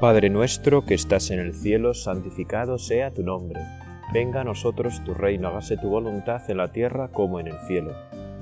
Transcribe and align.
Padre 0.00 0.30
nuestro 0.30 0.86
que 0.86 0.94
estás 0.94 1.30
en 1.30 1.40
el 1.40 1.52
cielo, 1.52 1.92
santificado 1.92 2.78
sea 2.78 3.10
tu 3.10 3.22
nombre. 3.22 3.60
Venga 4.14 4.40
a 4.40 4.44
nosotros 4.44 5.04
tu 5.04 5.12
reino, 5.12 5.48
hágase 5.48 5.76
tu 5.76 5.90
voluntad 5.90 6.40
en 6.48 6.56
la 6.56 6.72
tierra 6.72 7.08
como 7.08 7.38
en 7.38 7.48
el 7.48 7.58
cielo. 7.66 7.92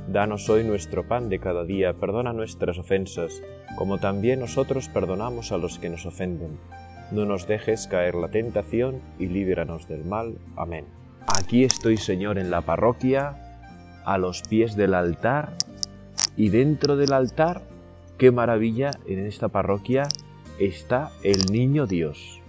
Danos 0.06 0.48
hoy 0.48 0.62
nuestro 0.62 1.08
pan 1.08 1.28
de 1.28 1.40
cada 1.40 1.64
día, 1.64 1.94
perdona 1.94 2.32
nuestras 2.32 2.78
ofensas, 2.78 3.42
como 3.76 3.98
también 3.98 4.38
nosotros 4.38 4.88
perdonamos 4.88 5.50
a 5.50 5.58
los 5.58 5.80
que 5.80 5.90
nos 5.90 6.06
ofenden. 6.06 6.60
No 7.10 7.24
nos 7.24 7.48
dejes 7.48 7.88
caer 7.88 8.14
la 8.14 8.28
tentación 8.28 9.00
y 9.18 9.26
líbranos 9.26 9.88
del 9.88 10.04
mal. 10.04 10.38
Amén. 10.54 10.84
Aquí 11.26 11.64
estoy, 11.64 11.96
Señor, 11.96 12.38
en 12.38 12.52
la 12.52 12.60
parroquia, 12.60 13.34
a 14.04 14.16
los 14.16 14.42
pies 14.42 14.76
del 14.76 14.94
altar, 14.94 15.56
y 16.36 16.50
dentro 16.50 16.96
del 16.96 17.12
altar, 17.12 17.62
qué 18.16 18.30
maravilla, 18.30 18.92
en 19.08 19.26
esta 19.26 19.48
parroquia 19.48 20.06
está 20.58 21.12
el 21.22 21.46
niño 21.46 21.86
Dios. 21.86 22.40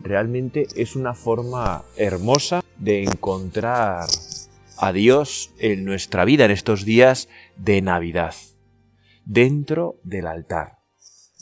Realmente 0.00 0.66
es 0.76 0.96
una 0.96 1.14
forma 1.14 1.84
hermosa 1.96 2.62
de 2.78 3.02
encontrar 3.02 4.06
a 4.78 4.92
Dios 4.92 5.52
en 5.58 5.84
nuestra 5.84 6.24
vida 6.24 6.46
en 6.46 6.50
estos 6.50 6.84
días 6.84 7.28
de 7.56 7.82
Navidad, 7.82 8.34
dentro 9.26 10.00
del 10.02 10.26
altar. 10.26 10.78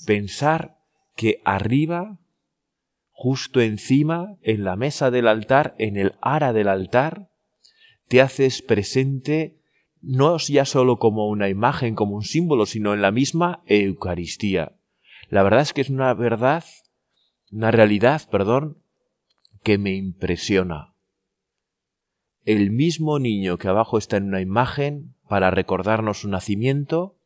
Pensar 0.07 0.79
que 1.15 1.41
arriba, 1.45 2.19
justo 3.11 3.61
encima, 3.61 4.37
en 4.43 4.65
la 4.65 4.75
mesa 4.75 5.11
del 5.11 5.29
altar, 5.29 5.75
en 5.79 5.97
el 5.97 6.15
ara 6.21 6.53
del 6.53 6.69
altar, 6.69 7.31
te 8.09 8.21
haces 8.21 8.63
presente 8.63 9.59
no 10.01 10.39
ya 10.39 10.65
solo 10.65 10.99
como 10.99 11.29
una 11.29 11.49
imagen, 11.49 11.95
como 11.95 12.17
un 12.17 12.23
símbolo, 12.23 12.67
sino 12.67 12.95
en 12.95 13.03
la 13.03 13.13
misma 13.13 13.63
Eucaristía. 13.67 14.78
La 15.29 15.43
verdad 15.43 15.61
es 15.61 15.73
que 15.73 15.83
es 15.83 15.91
una 15.91 16.13
verdad, 16.15 16.65
una 17.51 17.71
realidad, 17.71 18.23
perdón, 18.31 18.79
que 19.63 19.79
me 19.79 19.95
impresiona. 19.95 20.95
El 22.45 22.71
mismo 22.71 23.19
niño 23.19 23.59
que 23.59 23.69
abajo 23.69 23.99
está 23.99 24.17
en 24.17 24.25
una 24.25 24.41
imagen 24.41 25.15
para 25.29 25.51
recordarnos 25.51 26.21
su 26.21 26.29
nacimiento, 26.29 27.17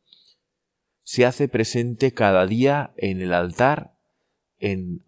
se 1.03 1.25
hace 1.25 1.47
presente 1.47 2.13
cada 2.13 2.45
día 2.45 2.93
en 2.97 3.21
el 3.21 3.33
altar, 3.33 3.93
en, 4.59 5.03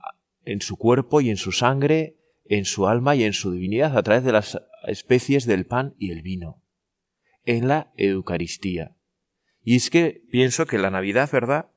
en 0.45 0.61
su 0.61 0.77
cuerpo 0.77 1.19
y 1.19 1.29
en 1.29 1.37
su 1.37 1.51
sangre, 1.51 2.15
en 2.45 2.65
su 2.65 2.87
alma 2.87 3.15
y 3.15 3.23
en 3.23 3.33
su 3.33 3.51
divinidad 3.51 3.97
a 3.97 4.03
través 4.03 4.23
de 4.23 4.31
las 4.31 4.61
especies 4.87 5.45
del 5.45 5.65
pan 5.65 5.95
y 5.97 6.11
el 6.11 6.21
vino, 6.21 6.61
en 7.43 7.67
la 7.67 7.91
Eucaristía. 7.97 8.95
Y 9.63 9.75
es 9.77 9.89
que 9.89 10.21
pienso 10.31 10.65
que 10.65 10.77
la 10.77 10.91
Navidad, 10.91 11.29
¿verdad? 11.31 11.71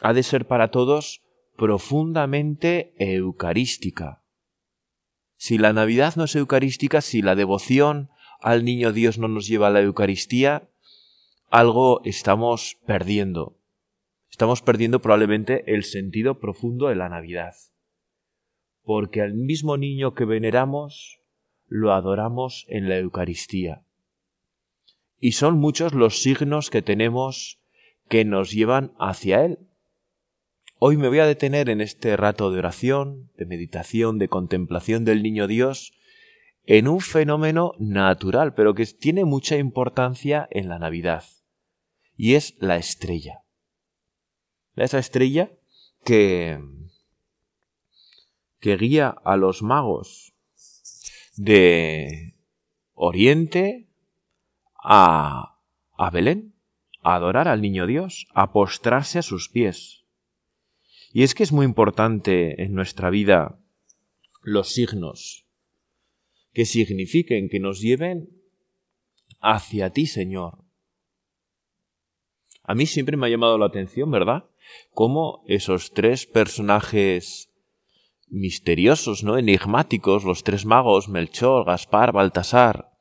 Ha 0.00 0.12
de 0.12 0.22
ser 0.22 0.46
para 0.46 0.70
todos 0.70 1.22
profundamente 1.56 2.94
eucarística. 2.96 4.22
Si 5.36 5.58
la 5.58 5.72
Navidad 5.72 6.16
no 6.16 6.24
es 6.24 6.36
eucarística, 6.36 7.00
si 7.00 7.22
la 7.22 7.34
devoción 7.34 8.10
al 8.40 8.64
Niño 8.64 8.92
Dios 8.92 9.18
no 9.18 9.28
nos 9.28 9.46
lleva 9.46 9.68
a 9.68 9.70
la 9.70 9.80
Eucaristía, 9.80 10.68
algo 11.50 12.00
estamos 12.04 12.78
perdiendo. 12.86 13.56
Estamos 14.30 14.62
perdiendo 14.62 15.00
probablemente 15.00 15.74
el 15.74 15.84
sentido 15.84 16.38
profundo 16.38 16.88
de 16.88 16.94
la 16.94 17.08
Navidad. 17.08 17.54
Porque 18.82 19.20
al 19.20 19.34
mismo 19.34 19.76
niño 19.76 20.14
que 20.14 20.24
veneramos, 20.24 21.20
lo 21.66 21.92
adoramos 21.92 22.64
en 22.68 22.88
la 22.88 22.98
Eucaristía. 22.98 23.82
Y 25.18 25.32
son 25.32 25.58
muchos 25.58 25.92
los 25.92 26.22
signos 26.22 26.70
que 26.70 26.82
tenemos 26.82 27.60
que 28.08 28.24
nos 28.24 28.50
llevan 28.50 28.92
hacia 28.98 29.44
Él. 29.44 29.69
Hoy 30.82 30.96
me 30.96 31.08
voy 31.08 31.18
a 31.18 31.26
detener 31.26 31.68
en 31.68 31.82
este 31.82 32.16
rato 32.16 32.50
de 32.50 32.58
oración, 32.58 33.30
de 33.36 33.44
meditación, 33.44 34.18
de 34.18 34.28
contemplación 34.28 35.04
del 35.04 35.22
Niño 35.22 35.46
Dios, 35.46 35.92
en 36.64 36.88
un 36.88 37.02
fenómeno 37.02 37.74
natural, 37.78 38.54
pero 38.54 38.72
que 38.72 38.86
tiene 38.86 39.26
mucha 39.26 39.58
importancia 39.58 40.48
en 40.50 40.70
la 40.70 40.78
Navidad, 40.78 41.24
y 42.16 42.34
es 42.34 42.56
la 42.60 42.78
estrella. 42.78 43.44
Esa 44.74 44.98
estrella 44.98 45.50
que, 46.02 46.58
que 48.58 48.78
guía 48.78 49.14
a 49.22 49.36
los 49.36 49.60
magos 49.60 50.32
de 51.36 52.36
Oriente 52.94 53.86
a, 54.82 55.58
a 55.98 56.10
Belén, 56.10 56.54
a 57.02 57.16
adorar 57.16 57.48
al 57.48 57.60
Niño 57.60 57.86
Dios, 57.86 58.28
a 58.32 58.50
postrarse 58.54 59.18
a 59.18 59.22
sus 59.22 59.50
pies. 59.50 59.99
Y 61.12 61.22
es 61.24 61.34
que 61.34 61.42
es 61.42 61.52
muy 61.52 61.66
importante 61.66 62.62
en 62.62 62.74
nuestra 62.74 63.10
vida 63.10 63.58
los 64.42 64.72
signos 64.72 65.46
que 66.52 66.64
signifiquen, 66.64 67.48
que 67.48 67.60
nos 67.60 67.80
lleven 67.80 68.28
hacia 69.40 69.90
ti, 69.90 70.06
Señor. 70.06 70.64
A 72.62 72.74
mí 72.74 72.86
siempre 72.86 73.16
me 73.16 73.26
ha 73.26 73.30
llamado 73.30 73.58
la 73.58 73.66
atención, 73.66 74.10
¿verdad? 74.10 74.44
Cómo 74.92 75.42
esos 75.46 75.92
tres 75.92 76.26
personajes 76.26 77.50
misteriosos, 78.28 79.24
¿no? 79.24 79.38
Enigmáticos, 79.38 80.24
los 80.24 80.44
tres 80.44 80.64
magos, 80.64 81.08
Melchor, 81.08 81.66
Gaspar, 81.66 82.12
Baltasar, 82.12 82.92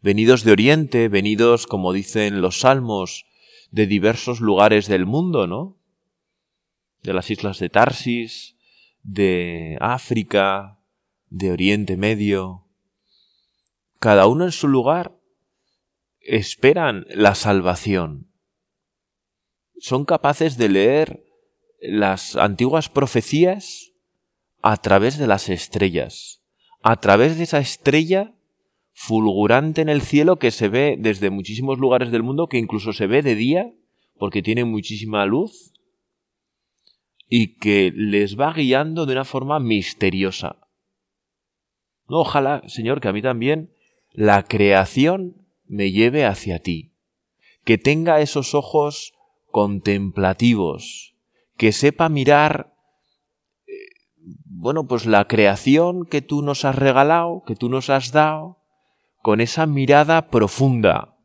venidos 0.00 0.44
de 0.44 0.52
Oriente, 0.52 1.08
venidos, 1.08 1.66
como 1.66 1.92
dicen 1.92 2.40
los 2.40 2.60
salmos, 2.60 3.26
de 3.70 3.86
diversos 3.86 4.40
lugares 4.40 4.88
del 4.88 5.04
mundo, 5.04 5.46
¿no? 5.46 5.79
De 7.02 7.12
las 7.12 7.30
islas 7.30 7.58
de 7.58 7.68
Tarsis, 7.68 8.56
de 9.02 9.78
África, 9.80 10.78
de 11.28 11.52
Oriente 11.52 11.96
Medio. 11.96 12.66
Cada 13.98 14.26
uno 14.26 14.44
en 14.44 14.52
su 14.52 14.68
lugar 14.68 15.16
esperan 16.20 17.06
la 17.08 17.34
salvación. 17.34 18.30
Son 19.78 20.04
capaces 20.04 20.58
de 20.58 20.68
leer 20.68 21.24
las 21.80 22.36
antiguas 22.36 22.88
profecías 22.88 23.92
a 24.62 24.76
través 24.76 25.16
de 25.16 25.26
las 25.26 25.48
estrellas, 25.48 26.42
a 26.82 26.96
través 27.00 27.38
de 27.38 27.44
esa 27.44 27.58
estrella 27.58 28.34
fulgurante 28.92 29.80
en 29.80 29.88
el 29.88 30.02
cielo 30.02 30.36
que 30.36 30.50
se 30.50 30.68
ve 30.68 30.96
desde 30.98 31.30
muchísimos 31.30 31.78
lugares 31.78 32.10
del 32.10 32.22
mundo, 32.22 32.48
que 32.48 32.58
incluso 32.58 32.92
se 32.92 33.06
ve 33.06 33.22
de 33.22 33.34
día, 33.34 33.72
porque 34.18 34.42
tiene 34.42 34.66
muchísima 34.66 35.24
luz, 35.24 35.72
y 37.32 37.54
que 37.58 37.92
les 37.94 38.38
va 38.38 38.52
guiando 38.52 39.06
de 39.06 39.12
una 39.12 39.24
forma 39.24 39.60
misteriosa. 39.60 40.56
ojalá, 42.08 42.62
Señor, 42.66 43.00
que 43.00 43.06
a 43.06 43.12
mí 43.12 43.22
también 43.22 43.72
la 44.12 44.42
creación 44.42 45.46
me 45.64 45.92
lleve 45.92 46.26
hacia 46.26 46.58
ti, 46.58 46.92
que 47.64 47.78
tenga 47.78 48.20
esos 48.20 48.56
ojos 48.56 49.12
contemplativos, 49.52 51.14
que 51.56 51.70
sepa 51.70 52.08
mirar, 52.08 52.74
eh, 53.68 53.72
bueno, 54.46 54.88
pues 54.88 55.06
la 55.06 55.28
creación 55.28 56.06
que 56.06 56.22
tú 56.22 56.42
nos 56.42 56.64
has 56.64 56.74
regalado, 56.74 57.44
que 57.46 57.54
tú 57.54 57.68
nos 57.68 57.90
has 57.90 58.10
dado, 58.10 58.58
con 59.22 59.40
esa 59.40 59.66
mirada 59.66 60.30
profunda, 60.30 61.16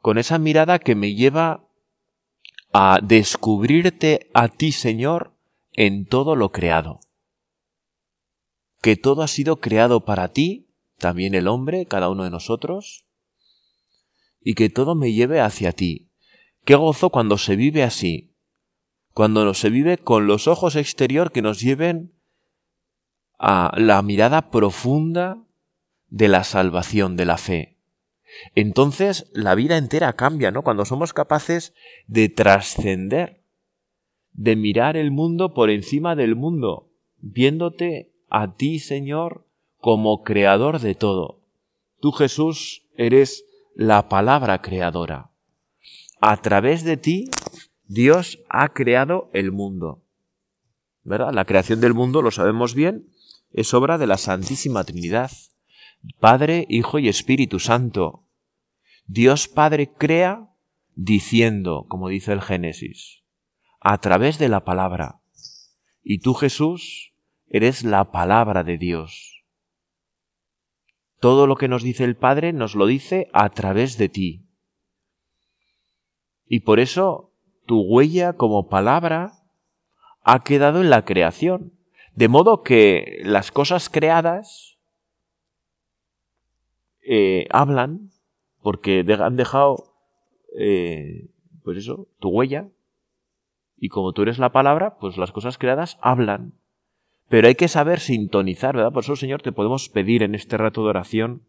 con 0.00 0.16
esa 0.16 0.38
mirada 0.38 0.78
que 0.78 0.94
me 0.94 1.14
lleva 1.14 1.66
a 2.72 3.00
descubrirte 3.02 4.30
a 4.32 4.48
ti, 4.48 4.72
Señor, 4.72 5.34
en 5.72 6.06
todo 6.06 6.36
lo 6.36 6.52
creado. 6.52 7.00
Que 8.80 8.96
todo 8.96 9.22
ha 9.22 9.28
sido 9.28 9.60
creado 9.60 10.04
para 10.04 10.28
ti, 10.28 10.68
también 10.98 11.34
el 11.34 11.48
hombre, 11.48 11.86
cada 11.86 12.08
uno 12.08 12.24
de 12.24 12.30
nosotros, 12.30 13.06
y 14.40 14.54
que 14.54 14.70
todo 14.70 14.94
me 14.94 15.12
lleve 15.12 15.40
hacia 15.40 15.72
ti. 15.72 16.10
Qué 16.64 16.74
gozo 16.74 17.10
cuando 17.10 17.38
se 17.38 17.56
vive 17.56 17.82
así, 17.82 18.36
cuando 19.12 19.52
se 19.54 19.70
vive 19.70 19.98
con 19.98 20.26
los 20.26 20.46
ojos 20.46 20.76
exterior 20.76 21.32
que 21.32 21.42
nos 21.42 21.60
lleven 21.60 22.14
a 23.38 23.72
la 23.76 24.00
mirada 24.02 24.50
profunda 24.50 25.42
de 26.08 26.28
la 26.28 26.44
salvación, 26.44 27.16
de 27.16 27.24
la 27.24 27.38
fe 27.38 27.79
entonces 28.54 29.30
la 29.32 29.54
vida 29.54 29.76
entera 29.76 30.12
cambia, 30.14 30.50
¿no? 30.50 30.62
Cuando 30.62 30.84
somos 30.84 31.12
capaces 31.12 31.74
de 32.06 32.28
trascender, 32.28 33.42
de 34.32 34.56
mirar 34.56 34.96
el 34.96 35.10
mundo 35.10 35.54
por 35.54 35.70
encima 35.70 36.16
del 36.16 36.36
mundo, 36.36 36.90
viéndote 37.18 38.12
a 38.28 38.54
ti, 38.54 38.78
Señor, 38.78 39.46
como 39.78 40.22
creador 40.22 40.80
de 40.80 40.94
todo. 40.94 41.40
Tú, 42.00 42.12
Jesús, 42.12 42.86
eres 42.96 43.44
la 43.74 44.08
palabra 44.08 44.62
creadora. 44.62 45.30
A 46.20 46.40
través 46.42 46.84
de 46.84 46.96
ti, 46.96 47.30
Dios 47.86 48.40
ha 48.48 48.72
creado 48.72 49.30
el 49.32 49.52
mundo. 49.52 50.02
¿Verdad? 51.02 51.32
La 51.32 51.44
creación 51.44 51.80
del 51.80 51.94
mundo, 51.94 52.22
lo 52.22 52.30
sabemos 52.30 52.74
bien, 52.74 53.08
es 53.52 53.74
obra 53.74 53.98
de 53.98 54.06
la 54.06 54.16
Santísima 54.16 54.84
Trinidad. 54.84 55.30
Padre, 56.18 56.66
Hijo 56.68 56.98
y 56.98 57.08
Espíritu 57.08 57.58
Santo. 57.58 58.26
Dios 59.06 59.48
Padre 59.48 59.92
crea 59.92 60.48
diciendo, 60.94 61.86
como 61.88 62.08
dice 62.08 62.32
el 62.32 62.40
Génesis, 62.40 63.22
a 63.80 63.98
través 63.98 64.38
de 64.38 64.48
la 64.48 64.64
palabra. 64.64 65.20
Y 66.02 66.20
tú, 66.20 66.34
Jesús, 66.34 67.12
eres 67.48 67.84
la 67.84 68.10
palabra 68.10 68.64
de 68.64 68.78
Dios. 68.78 69.44
Todo 71.20 71.46
lo 71.46 71.56
que 71.56 71.68
nos 71.68 71.82
dice 71.82 72.04
el 72.04 72.16
Padre 72.16 72.52
nos 72.52 72.74
lo 72.74 72.86
dice 72.86 73.28
a 73.32 73.50
través 73.50 73.98
de 73.98 74.08
ti. 74.08 74.46
Y 76.46 76.60
por 76.60 76.80
eso 76.80 77.34
tu 77.66 77.82
huella 77.82 78.32
como 78.32 78.68
palabra 78.68 79.32
ha 80.22 80.42
quedado 80.42 80.80
en 80.80 80.88
la 80.90 81.04
creación. 81.04 81.74
De 82.14 82.28
modo 82.28 82.62
que 82.62 83.20
las 83.22 83.52
cosas 83.52 83.88
creadas 83.88 84.79
eh, 87.02 87.46
hablan 87.50 88.10
porque 88.62 89.04
han 89.18 89.36
dejado, 89.36 89.94
eh, 90.58 91.28
pues 91.64 91.78
eso, 91.78 92.08
tu 92.18 92.28
huella. 92.28 92.68
Y 93.78 93.88
como 93.88 94.12
tú 94.12 94.22
eres 94.22 94.38
la 94.38 94.52
palabra, 94.52 94.98
pues 94.98 95.16
las 95.16 95.32
cosas 95.32 95.56
creadas 95.56 95.98
hablan. 96.02 96.52
Pero 97.28 97.48
hay 97.48 97.54
que 97.54 97.68
saber 97.68 98.00
sintonizar, 98.00 98.76
¿verdad? 98.76 98.92
Por 98.92 99.04
eso, 99.04 99.16
Señor, 99.16 99.40
te 99.40 99.52
podemos 99.52 99.88
pedir 99.88 100.22
en 100.22 100.34
este 100.34 100.56
rato 100.56 100.82
de 100.82 100.90
oración 100.90 101.42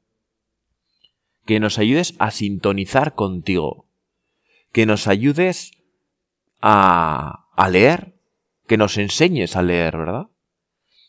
que 1.45 1.59
nos 1.59 1.79
ayudes 1.79 2.15
a 2.19 2.31
sintonizar 2.31 3.15
contigo, 3.15 3.87
que 4.71 4.85
nos 4.85 5.07
ayudes 5.07 5.71
a, 6.61 7.47
a 7.55 7.69
leer, 7.69 8.13
que 8.67 8.77
nos 8.77 8.97
enseñes 8.97 9.55
a 9.55 9.63
leer, 9.63 9.97
¿verdad? 9.97 10.27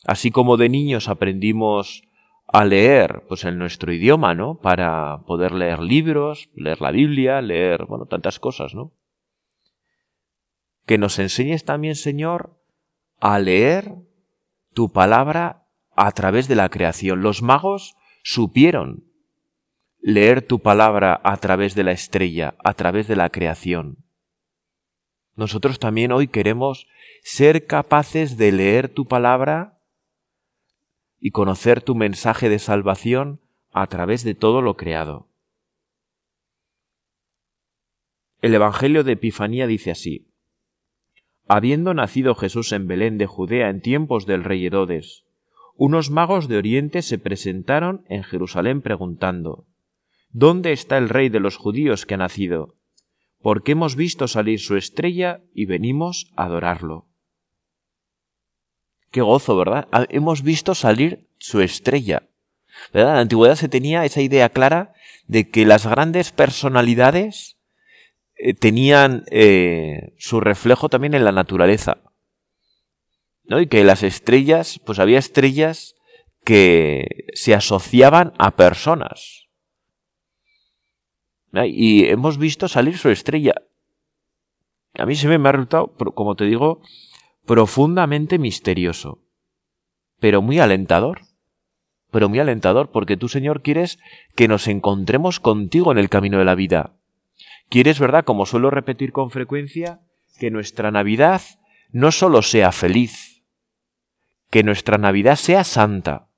Así 0.04 0.30
como 0.30 0.56
de 0.56 0.68
niños 0.68 1.08
aprendimos 1.08 2.02
a 2.52 2.64
leer, 2.66 3.24
pues 3.28 3.44
en 3.44 3.58
nuestro 3.58 3.92
idioma, 3.92 4.34
¿no? 4.34 4.60
Para 4.60 5.22
poder 5.26 5.52
leer 5.52 5.80
libros, 5.80 6.50
leer 6.54 6.82
la 6.82 6.90
Biblia, 6.90 7.40
leer, 7.40 7.86
bueno, 7.86 8.04
tantas 8.04 8.38
cosas, 8.38 8.74
¿no? 8.74 8.92
Que 10.84 10.98
nos 10.98 11.18
enseñes 11.18 11.64
también, 11.64 11.94
Señor, 11.94 12.60
a 13.20 13.38
leer 13.38 13.94
tu 14.74 14.92
palabra 14.92 15.66
a 15.96 16.12
través 16.12 16.46
de 16.46 16.56
la 16.56 16.68
creación. 16.68 17.22
Los 17.22 17.40
magos 17.40 17.96
supieron 18.22 19.04
leer 20.00 20.46
tu 20.46 20.60
palabra 20.60 21.20
a 21.24 21.38
través 21.38 21.74
de 21.74 21.84
la 21.84 21.92
estrella, 21.92 22.56
a 22.62 22.74
través 22.74 23.08
de 23.08 23.16
la 23.16 23.30
creación. 23.30 24.04
Nosotros 25.36 25.78
también 25.78 26.12
hoy 26.12 26.28
queremos 26.28 26.86
ser 27.22 27.66
capaces 27.66 28.36
de 28.36 28.52
leer 28.52 28.88
tu 28.90 29.06
palabra 29.06 29.78
y 31.24 31.30
conocer 31.30 31.80
tu 31.80 31.94
mensaje 31.94 32.48
de 32.48 32.58
salvación 32.58 33.40
a 33.70 33.86
través 33.86 34.24
de 34.24 34.34
todo 34.34 34.60
lo 34.60 34.76
creado. 34.76 35.28
El 38.40 38.52
Evangelio 38.54 39.04
de 39.04 39.12
Epifanía 39.12 39.68
dice 39.68 39.92
así, 39.92 40.26
Habiendo 41.46 41.94
nacido 41.94 42.34
Jesús 42.34 42.72
en 42.72 42.88
Belén 42.88 43.18
de 43.18 43.26
Judea 43.26 43.70
en 43.70 43.80
tiempos 43.80 44.26
del 44.26 44.42
rey 44.42 44.66
Herodes, 44.66 45.24
unos 45.76 46.10
magos 46.10 46.48
de 46.48 46.56
Oriente 46.56 47.02
se 47.02 47.18
presentaron 47.18 48.04
en 48.08 48.24
Jerusalén 48.24 48.82
preguntando, 48.82 49.66
¿Dónde 50.30 50.72
está 50.72 50.98
el 50.98 51.08
rey 51.08 51.28
de 51.28 51.38
los 51.38 51.56
judíos 51.56 52.04
que 52.04 52.14
ha 52.14 52.18
nacido? 52.18 52.74
Porque 53.40 53.72
hemos 53.72 53.94
visto 53.94 54.26
salir 54.26 54.58
su 54.58 54.76
estrella 54.76 55.40
y 55.54 55.66
venimos 55.66 56.32
a 56.36 56.46
adorarlo. 56.46 57.11
Qué 59.12 59.20
gozo, 59.20 59.56
¿verdad? 59.56 59.86
Ah, 59.92 60.06
hemos 60.08 60.42
visto 60.42 60.74
salir 60.74 61.28
su 61.38 61.60
estrella. 61.60 62.22
¿Verdad? 62.94 63.10
En 63.10 63.16
la 63.16 63.20
antigüedad 63.20 63.56
se 63.56 63.68
tenía 63.68 64.04
esa 64.06 64.22
idea 64.22 64.48
clara 64.48 64.94
de 65.26 65.50
que 65.50 65.66
las 65.66 65.86
grandes 65.86 66.32
personalidades 66.32 67.58
eh, 68.36 68.54
tenían 68.54 69.24
eh, 69.30 70.14
su 70.18 70.40
reflejo 70.40 70.88
también 70.88 71.12
en 71.12 71.24
la 71.24 71.32
naturaleza. 71.32 71.98
¿no? 73.44 73.60
Y 73.60 73.66
que 73.66 73.84
las 73.84 74.02
estrellas, 74.02 74.80
pues 74.84 74.98
había 74.98 75.18
estrellas 75.18 75.94
que 76.42 77.26
se 77.34 77.54
asociaban 77.54 78.32
a 78.38 78.52
personas. 78.52 79.48
Y 81.52 82.06
hemos 82.06 82.38
visto 82.38 82.66
salir 82.66 82.96
su 82.96 83.10
estrella. 83.10 83.52
A 84.94 85.04
mí 85.04 85.16
se 85.16 85.28
me 85.28 85.48
ha 85.48 85.52
resultado, 85.52 85.88
como 86.14 86.34
te 86.34 86.46
digo, 86.46 86.80
profundamente 87.46 88.38
misterioso, 88.38 89.22
pero 90.20 90.42
muy 90.42 90.58
alentador, 90.58 91.22
pero 92.10 92.28
muy 92.28 92.38
alentador, 92.38 92.90
porque 92.90 93.16
tú, 93.16 93.28
Señor, 93.28 93.62
quieres 93.62 93.98
que 94.36 94.48
nos 94.48 94.68
encontremos 94.68 95.40
contigo 95.40 95.92
en 95.92 95.98
el 95.98 96.08
camino 96.08 96.38
de 96.38 96.44
la 96.44 96.54
vida. 96.54 96.94
Quieres, 97.68 97.98
¿verdad? 97.98 98.24
Como 98.24 98.46
suelo 98.46 98.70
repetir 98.70 99.12
con 99.12 99.30
frecuencia, 99.30 100.00
que 100.38 100.50
nuestra 100.50 100.90
Navidad 100.90 101.40
no 101.90 102.12
solo 102.12 102.42
sea 102.42 102.70
feliz, 102.70 103.42
que 104.50 104.62
nuestra 104.62 104.98
Navidad 104.98 105.36
sea 105.36 105.64
santa. 105.64 106.28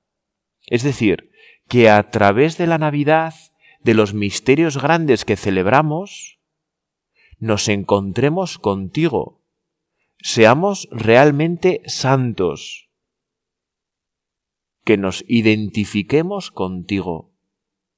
Es 0.67 0.83
decir, 0.83 1.29
que 1.67 1.89
a 1.89 2.09
través 2.09 2.57
de 2.57 2.67
la 2.67 2.77
Navidad, 2.77 3.33
de 3.81 3.93
los 3.93 4.13
misterios 4.13 4.81
grandes 4.81 5.25
que 5.25 5.35
celebramos, 5.35 6.39
nos 7.37 7.67
encontremos 7.67 8.57
contigo, 8.57 9.41
seamos 10.19 10.87
realmente 10.91 11.81
santos, 11.85 12.89
que 14.83 14.97
nos 14.97 15.25
identifiquemos 15.27 16.51
contigo. 16.51 17.33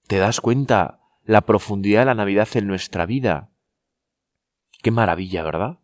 ¿Te 0.08 0.18
das 0.18 0.40
cuenta 0.40 1.02
la 1.24 1.42
profundidad 1.42 2.02
de 2.02 2.06
la 2.06 2.16
Navidad 2.16 2.48
en 2.56 2.68
nuestra 2.68 3.06
vida? 3.06 3.52
Qué 4.82 4.92
maravilla, 4.92 5.44
¿verdad? 5.44 5.80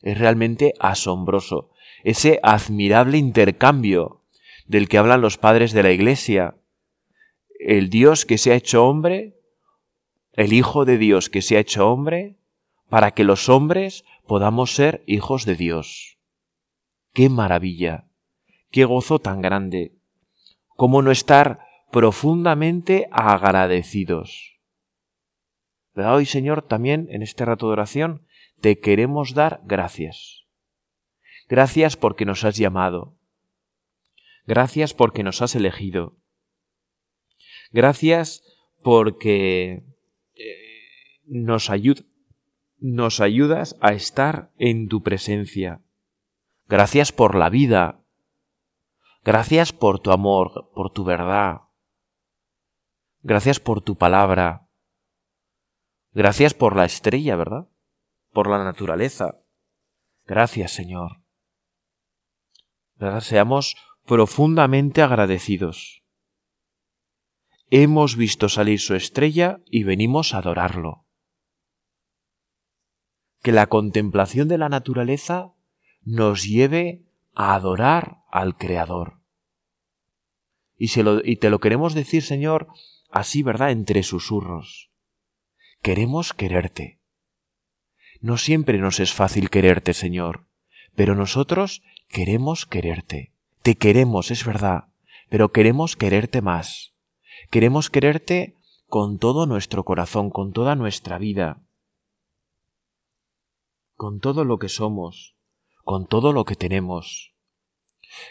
Es 0.00 0.18
realmente 0.18 0.72
asombroso 0.80 1.70
ese 2.04 2.40
admirable 2.42 3.18
intercambio 3.18 4.22
del 4.66 4.88
que 4.88 4.98
hablan 4.98 5.20
los 5.20 5.38
padres 5.38 5.72
de 5.72 5.82
la 5.82 5.90
Iglesia. 5.90 6.56
El 7.58 7.90
Dios 7.90 8.24
que 8.24 8.38
se 8.38 8.52
ha 8.52 8.54
hecho 8.54 8.86
hombre, 8.86 9.40
el 10.32 10.52
Hijo 10.52 10.84
de 10.84 10.98
Dios 10.98 11.30
que 11.30 11.42
se 11.42 11.56
ha 11.56 11.60
hecho 11.60 11.90
hombre, 11.90 12.36
para 12.88 13.10
que 13.10 13.24
los 13.24 13.48
hombres 13.48 14.04
podamos 14.26 14.74
ser 14.74 15.02
hijos 15.06 15.44
de 15.44 15.54
Dios. 15.54 16.18
¡Qué 17.12 17.28
maravilla! 17.28 18.08
¡Qué 18.70 18.84
gozo 18.84 19.18
tan 19.18 19.40
grande! 19.40 19.96
¿Cómo 20.68 21.02
no 21.02 21.10
estar 21.10 21.60
profundamente 21.90 23.08
agradecidos? 23.10 24.60
Pero 25.92 26.14
hoy, 26.14 26.26
Señor, 26.26 26.62
también 26.62 27.06
en 27.10 27.22
este 27.22 27.44
rato 27.44 27.66
de 27.66 27.72
oración, 27.72 28.26
te 28.60 28.80
queremos 28.80 29.32
dar 29.32 29.60
gracias. 29.64 30.44
Gracias 31.48 31.96
porque 31.96 32.26
nos 32.26 32.44
has 32.44 32.56
llamado. 32.56 33.16
Gracias 34.46 34.92
porque 34.92 35.22
nos 35.22 35.40
has 35.40 35.54
elegido. 35.54 36.16
Gracias 37.72 38.42
porque 38.82 39.84
eh, 40.34 41.20
nos 41.24 41.70
ayuda 41.70 42.02
nos 42.78 43.20
ayudas 43.20 43.76
a 43.80 43.92
estar 43.92 44.52
en 44.58 44.88
tu 44.88 45.02
presencia. 45.02 45.82
Gracias 46.68 47.12
por 47.12 47.34
la 47.34 47.48
vida. 47.48 48.00
Gracias 49.24 49.72
por 49.72 49.98
tu 50.00 50.12
amor, 50.12 50.70
por 50.74 50.92
tu 50.92 51.04
verdad. 51.04 51.62
Gracias 53.22 53.60
por 53.60 53.80
tu 53.80 53.96
palabra. 53.96 54.68
Gracias 56.12 56.54
por 56.54 56.76
la 56.76 56.84
estrella, 56.84 57.36
¿verdad? 57.36 57.68
Por 58.32 58.48
la 58.48 58.62
naturaleza. 58.62 59.40
Gracias, 60.24 60.72
Señor. 60.72 61.22
Seamos 63.20 63.76
profundamente 64.04 65.02
agradecidos. 65.02 66.02
Hemos 67.70 68.16
visto 68.16 68.48
salir 68.48 68.80
su 68.80 68.94
estrella 68.94 69.60
y 69.66 69.82
venimos 69.82 70.34
a 70.34 70.38
adorarlo 70.38 71.05
que 73.46 73.52
la 73.52 73.68
contemplación 73.68 74.48
de 74.48 74.58
la 74.58 74.68
naturaleza 74.68 75.52
nos 76.02 76.42
lleve 76.42 77.04
a 77.32 77.54
adorar 77.54 78.22
al 78.32 78.56
Creador. 78.56 79.20
Y, 80.76 80.90
y 81.22 81.36
te 81.36 81.48
lo 81.48 81.60
queremos 81.60 81.94
decir, 81.94 82.24
Señor, 82.24 82.66
así, 83.08 83.44
¿verdad?, 83.44 83.70
entre 83.70 84.02
susurros. 84.02 84.90
Queremos 85.80 86.32
quererte. 86.32 86.98
No 88.20 88.36
siempre 88.36 88.78
nos 88.78 88.98
es 88.98 89.12
fácil 89.12 89.48
quererte, 89.48 89.94
Señor, 89.94 90.48
pero 90.96 91.14
nosotros 91.14 91.84
queremos 92.08 92.66
quererte. 92.66 93.32
Te 93.62 93.76
queremos, 93.76 94.32
es 94.32 94.44
verdad, 94.44 94.88
pero 95.28 95.52
queremos 95.52 95.94
quererte 95.94 96.42
más. 96.42 96.94
Queremos 97.52 97.90
quererte 97.90 98.56
con 98.88 99.20
todo 99.20 99.46
nuestro 99.46 99.84
corazón, 99.84 100.30
con 100.30 100.52
toda 100.52 100.74
nuestra 100.74 101.18
vida 101.18 101.62
con 103.96 104.20
todo 104.20 104.44
lo 104.44 104.58
que 104.58 104.68
somos, 104.68 105.34
con 105.84 106.06
todo 106.06 106.32
lo 106.32 106.44
que 106.44 106.54
tenemos. 106.54 107.34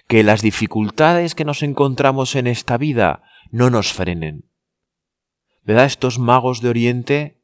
Que 0.07 0.23
las 0.23 0.41
dificultades 0.41 1.35
que 1.35 1.45
nos 1.45 1.63
encontramos 1.63 2.35
en 2.35 2.47
esta 2.47 2.77
vida 2.77 3.23
no 3.51 3.69
nos 3.69 3.91
frenen. 3.91 4.49
¿Verdad? 5.63 5.85
Estos 5.85 6.19
magos 6.19 6.61
de 6.61 6.69
Oriente 6.69 7.41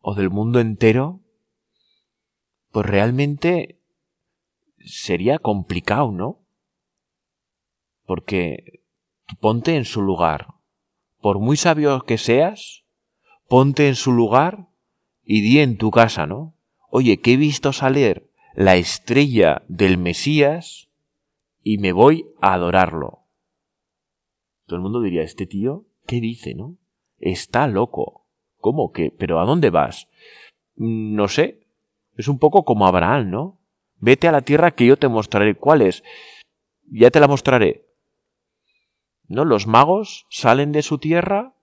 o 0.00 0.14
del 0.14 0.30
mundo 0.30 0.60
entero, 0.60 1.20
pues 2.70 2.86
realmente 2.86 3.80
sería 4.78 5.38
complicado, 5.38 6.12
¿no? 6.12 6.46
Porque 8.04 8.82
ponte 9.40 9.76
en 9.76 9.86
su 9.86 10.02
lugar. 10.02 10.48
Por 11.20 11.38
muy 11.38 11.56
sabio 11.56 12.02
que 12.02 12.18
seas, 12.18 12.84
ponte 13.48 13.88
en 13.88 13.94
su 13.94 14.12
lugar 14.12 14.68
y 15.22 15.40
di 15.40 15.60
en 15.60 15.78
tu 15.78 15.90
casa, 15.90 16.26
¿no? 16.26 16.53
Oye, 16.96 17.18
que 17.18 17.32
he 17.32 17.36
visto 17.36 17.72
salir 17.72 18.30
la 18.54 18.76
estrella 18.76 19.64
del 19.66 19.98
Mesías 19.98 20.90
y 21.60 21.78
me 21.78 21.90
voy 21.90 22.28
a 22.40 22.52
adorarlo. 22.54 23.24
Todo 24.66 24.76
el 24.76 24.82
mundo 24.82 25.02
diría, 25.02 25.22
este 25.22 25.44
tío, 25.44 25.86
¿qué 26.06 26.20
dice, 26.20 26.54
no? 26.54 26.78
Está 27.18 27.66
loco. 27.66 28.28
¿Cómo 28.58 28.92
que? 28.92 29.10
¿Pero 29.10 29.40
a 29.40 29.44
dónde 29.44 29.70
vas? 29.70 30.08
Mm, 30.76 31.16
no 31.16 31.26
sé. 31.26 31.66
Es 32.16 32.28
un 32.28 32.38
poco 32.38 32.64
como 32.64 32.86
Abraham, 32.86 33.28
¿no? 33.28 33.60
Vete 33.96 34.28
a 34.28 34.32
la 34.32 34.42
tierra 34.42 34.70
que 34.70 34.86
yo 34.86 34.96
te 34.96 35.08
mostraré. 35.08 35.56
¿Cuál 35.56 35.82
es? 35.82 36.04
Ya 36.88 37.10
te 37.10 37.18
la 37.18 37.26
mostraré. 37.26 37.88
¿No? 39.26 39.44
Los 39.44 39.66
magos 39.66 40.26
salen 40.30 40.70
de 40.70 40.82
su 40.82 40.98
tierra, 40.98 41.56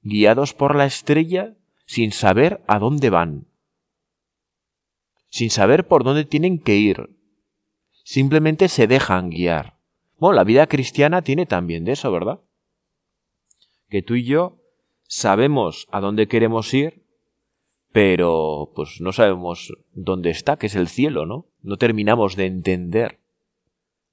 guiados 0.00 0.54
por 0.54 0.76
la 0.76 0.86
estrella, 0.86 1.58
sin 1.84 2.10
saber 2.10 2.64
a 2.66 2.78
dónde 2.78 3.10
van. 3.10 3.49
Sin 5.30 5.50
saber 5.50 5.86
por 5.88 6.04
dónde 6.04 6.24
tienen 6.24 6.58
que 6.58 6.76
ir. 6.76 7.16
Simplemente 8.04 8.68
se 8.68 8.86
dejan 8.86 9.30
guiar. 9.30 9.78
Bueno, 10.18 10.34
la 10.34 10.44
vida 10.44 10.66
cristiana 10.66 11.22
tiene 11.22 11.46
también 11.46 11.84
de 11.84 11.92
eso, 11.92 12.12
¿verdad? 12.12 12.40
Que 13.88 14.02
tú 14.02 14.16
y 14.16 14.24
yo 14.24 14.58
sabemos 15.04 15.88
a 15.90 16.00
dónde 16.00 16.28
queremos 16.28 16.74
ir, 16.74 17.06
pero 17.92 18.72
pues 18.74 19.00
no 19.00 19.12
sabemos 19.12 19.72
dónde 19.92 20.30
está, 20.30 20.56
que 20.56 20.66
es 20.66 20.76
el 20.76 20.88
cielo, 20.88 21.26
¿no? 21.26 21.46
No 21.62 21.76
terminamos 21.76 22.36
de 22.36 22.46
entender. 22.46 23.20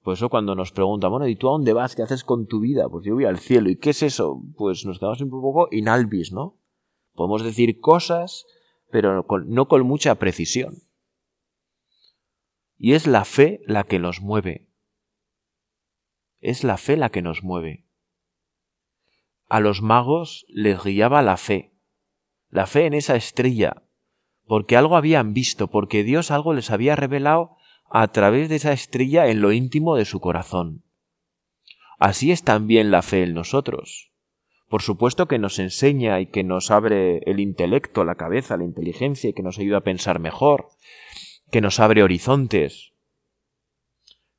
Por 0.02 0.14
eso 0.14 0.30
cuando 0.30 0.56
nos 0.56 0.72
preguntan, 0.72 1.12
bueno, 1.12 1.28
¿y 1.28 1.36
tú 1.36 1.50
a 1.50 1.52
dónde 1.52 1.74
vas? 1.74 1.96
¿Qué 1.96 2.02
haces 2.02 2.24
con 2.24 2.48
tu 2.48 2.62
vida? 2.62 2.88
Pues 2.88 3.06
yo 3.06 3.14
voy 3.16 3.26
al 3.26 3.40
cielo. 3.40 3.70
¿Y 3.70 3.76
qué 3.76 3.90
es 3.90 4.04
eso? 4.04 4.42
Pues 4.56 4.86
nos 4.86 5.00
quedamos 5.00 5.20
un 5.20 5.30
poco 5.30 5.68
inalvis, 5.72 6.32
¿no? 6.32 6.56
Podemos 7.14 7.44
decir 7.44 7.82
cosas, 7.82 8.46
pero 8.90 9.26
no 9.46 9.68
con 9.68 9.86
mucha 9.86 10.16
precisión. 10.16 10.76
Y 12.78 12.94
es 12.94 13.08
la 13.08 13.26
fe 13.26 13.62
la 13.66 13.84
que 13.84 14.00
nos 14.00 14.22
mueve. 14.22 14.68
Es 16.40 16.64
la 16.64 16.78
fe 16.78 16.98
la 16.98 17.10
que 17.10 17.22
nos 17.22 17.44
mueve. 17.44 17.86
A 19.50 19.60
los 19.60 19.82
magos 19.82 20.46
les 20.50 20.84
guiaba 20.84 21.22
la 21.22 21.38
fe, 21.38 21.74
la 22.50 22.68
fe 22.68 22.86
en 22.86 22.94
esa 22.94 23.16
estrella, 23.16 23.84
porque 24.46 24.78
algo 24.78 24.96
habían 24.96 25.34
visto, 25.34 25.68
porque 25.68 26.04
Dios 26.04 26.32
algo 26.32 26.54
les 26.54 26.70
había 26.70 26.96
revelado 26.96 27.56
a 27.90 28.08
través 28.10 28.50
de 28.50 28.58
esa 28.58 28.74
estrella 28.74 29.28
en 29.28 29.42
lo 29.42 29.52
íntimo 29.52 29.96
de 29.96 30.06
su 30.06 30.20
corazón. 30.20 30.84
Así 31.98 32.32
es 32.32 32.44
también 32.44 32.92
la 32.92 33.02
fe 33.02 33.24
en 33.24 33.34
nosotros. 33.34 34.12
Por 34.70 34.82
supuesto 34.82 35.28
que 35.28 35.40
nos 35.40 35.60
enseña 35.60 36.20
y 36.20 36.28
que 36.28 36.44
nos 36.44 36.72
abre 36.72 37.20
el 37.20 37.40
intelecto, 37.40 38.04
la 38.04 38.16
cabeza, 38.16 38.58
la 38.58 38.66
inteligencia 38.66 39.30
y 39.30 39.34
que 39.34 39.42
nos 39.42 39.58
ayuda 39.58 39.78
a 39.78 39.84
pensar 39.84 40.20
mejor, 40.20 40.68
que 41.52 41.62
nos 41.62 41.80
abre 41.80 42.04
horizontes. 42.04 42.94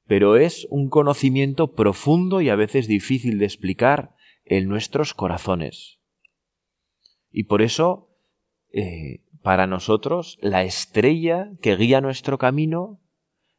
Pero 0.06 0.36
es 0.36 0.66
un 0.70 0.88
conocimiento 0.88 1.74
profundo 1.74 2.40
y 2.40 2.48
a 2.48 2.56
veces 2.56 2.88
difícil 2.88 3.38
de 3.38 3.44
explicar 3.44 4.14
en 4.44 4.68
nuestros 4.68 5.14
corazones. 5.14 5.98
Y 7.30 7.44
por 7.44 7.62
eso, 7.62 8.10
eh, 8.72 9.22
para 9.42 9.66
nosotros, 9.66 10.38
la 10.40 10.64
estrella 10.64 11.50
que 11.60 11.76
guía 11.76 12.00
nuestro 12.00 12.38
camino 12.38 13.00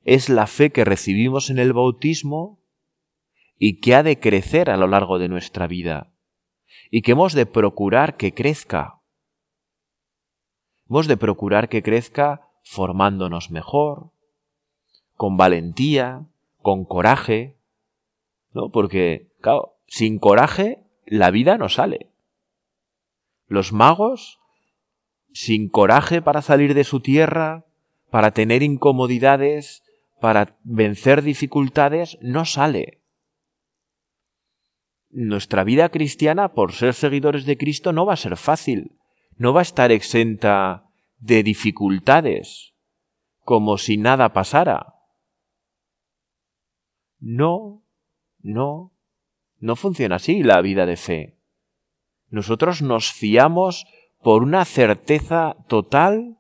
es 0.03 0.29
la 0.29 0.47
fe 0.47 0.71
que 0.71 0.85
recibimos 0.85 1.49
en 1.49 1.59
el 1.59 1.73
bautismo 1.73 2.59
y 3.57 3.79
que 3.79 3.95
ha 3.95 4.03
de 4.03 4.19
crecer 4.19 4.69
a 4.69 4.77
lo 4.77 4.87
largo 4.87 5.19
de 5.19 5.29
nuestra 5.29 5.67
vida 5.67 6.13
y 6.89 7.01
que 7.01 7.11
hemos 7.11 7.33
de 7.33 7.45
procurar 7.45 8.17
que 8.17 8.33
crezca. 8.33 9.01
Hemos 10.89 11.07
de 11.07 11.17
procurar 11.17 11.69
que 11.69 11.83
crezca 11.83 12.48
formándonos 12.63 13.51
mejor, 13.51 14.11
con 15.15 15.37
valentía, 15.37 16.25
con 16.61 16.85
coraje, 16.85 17.57
¿no? 18.53 18.69
Porque, 18.71 19.31
claro, 19.41 19.75
sin 19.87 20.19
coraje 20.19 20.85
la 21.05 21.31
vida 21.31 21.57
no 21.57 21.69
sale. 21.69 22.11
Los 23.47 23.73
magos, 23.73 24.39
sin 25.33 25.69
coraje 25.69 26.21
para 26.21 26.41
salir 26.41 26.73
de 26.73 26.83
su 26.83 26.99
tierra, 26.99 27.65
para 28.09 28.31
tener 28.31 28.63
incomodidades, 28.63 29.83
para 30.19 30.57
vencer 30.63 31.21
dificultades, 31.21 32.17
no 32.21 32.45
sale. 32.45 33.01
Nuestra 35.09 35.63
vida 35.63 35.89
cristiana, 35.89 36.53
por 36.53 36.73
ser 36.73 36.93
seguidores 36.93 37.45
de 37.45 37.57
Cristo, 37.57 37.93
no 37.93 38.05
va 38.05 38.13
a 38.13 38.17
ser 38.17 38.37
fácil, 38.37 38.99
no 39.37 39.53
va 39.53 39.61
a 39.61 39.63
estar 39.63 39.91
exenta 39.91 40.88
de 41.19 41.43
dificultades, 41.43 42.73
como 43.43 43.77
si 43.77 43.97
nada 43.97 44.33
pasara. 44.33 44.95
No, 47.19 47.83
no, 48.39 48.93
no 49.59 49.75
funciona 49.75 50.15
así 50.15 50.43
la 50.43 50.61
vida 50.61 50.85
de 50.85 50.95
fe. 50.95 51.39
Nosotros 52.29 52.81
nos 52.81 53.11
fiamos 53.11 53.85
por 54.21 54.43
una 54.43 54.63
certeza 54.65 55.57
total 55.67 56.37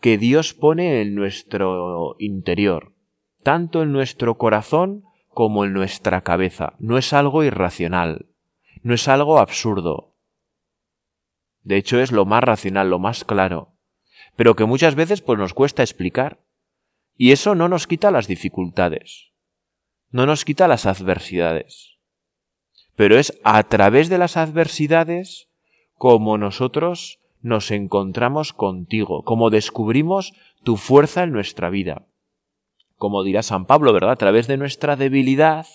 que 0.00 0.16
Dios 0.16 0.54
pone 0.54 1.02
en 1.02 1.14
nuestro 1.14 2.16
interior, 2.18 2.94
tanto 3.42 3.82
en 3.82 3.92
nuestro 3.92 4.38
corazón 4.38 5.04
como 5.28 5.64
en 5.64 5.72
nuestra 5.72 6.22
cabeza. 6.22 6.74
No 6.78 6.98
es 6.98 7.12
algo 7.12 7.44
irracional, 7.44 8.26
no 8.82 8.94
es 8.94 9.06
algo 9.06 9.38
absurdo. 9.38 10.16
De 11.62 11.76
hecho 11.76 12.00
es 12.00 12.10
lo 12.10 12.24
más 12.24 12.42
racional, 12.42 12.90
lo 12.90 12.98
más 12.98 13.24
claro 13.24 13.71
pero 14.36 14.56
que 14.56 14.64
muchas 14.64 14.94
veces 14.94 15.20
pues 15.20 15.38
nos 15.38 15.54
cuesta 15.54 15.82
explicar. 15.82 16.40
Y 17.16 17.32
eso 17.32 17.54
no 17.54 17.68
nos 17.68 17.86
quita 17.86 18.10
las 18.10 18.26
dificultades, 18.26 19.32
no 20.10 20.26
nos 20.26 20.44
quita 20.44 20.66
las 20.68 20.86
adversidades. 20.86 21.98
Pero 22.96 23.18
es 23.18 23.38
a 23.44 23.62
través 23.64 24.08
de 24.08 24.18
las 24.18 24.36
adversidades 24.36 25.48
como 25.94 26.38
nosotros 26.38 27.20
nos 27.40 27.70
encontramos 27.70 28.52
contigo, 28.52 29.22
como 29.24 29.50
descubrimos 29.50 30.32
tu 30.62 30.76
fuerza 30.76 31.24
en 31.24 31.32
nuestra 31.32 31.70
vida. 31.70 32.06
Como 32.96 33.24
dirá 33.24 33.42
San 33.42 33.66
Pablo, 33.66 33.92
¿verdad? 33.92 34.12
A 34.12 34.16
través 34.16 34.46
de 34.46 34.56
nuestra 34.56 34.96
debilidad 34.96 35.66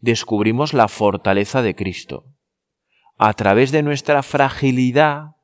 descubrimos 0.00 0.74
la 0.74 0.88
fortaleza 0.88 1.62
de 1.62 1.74
Cristo. 1.74 2.24
A 3.16 3.32
través 3.34 3.72
de 3.72 3.82
nuestra 3.82 4.22
fragilidad 4.22 5.36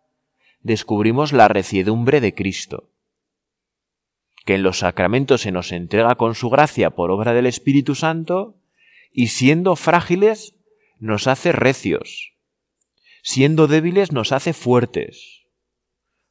descubrimos 0.68 1.32
la 1.32 1.48
reciedumbre 1.48 2.20
de 2.20 2.34
Cristo, 2.34 2.90
que 4.44 4.54
en 4.54 4.62
los 4.62 4.78
sacramentos 4.78 5.40
se 5.40 5.50
nos 5.50 5.72
entrega 5.72 6.14
con 6.14 6.36
su 6.36 6.50
gracia 6.50 6.90
por 6.90 7.10
obra 7.10 7.32
del 7.32 7.46
Espíritu 7.46 7.96
Santo, 7.96 8.54
y 9.10 9.28
siendo 9.28 9.74
frágiles 9.74 10.54
nos 10.98 11.26
hace 11.26 11.50
recios, 11.50 12.34
siendo 13.22 13.66
débiles 13.66 14.12
nos 14.12 14.30
hace 14.30 14.52
fuertes. 14.52 15.46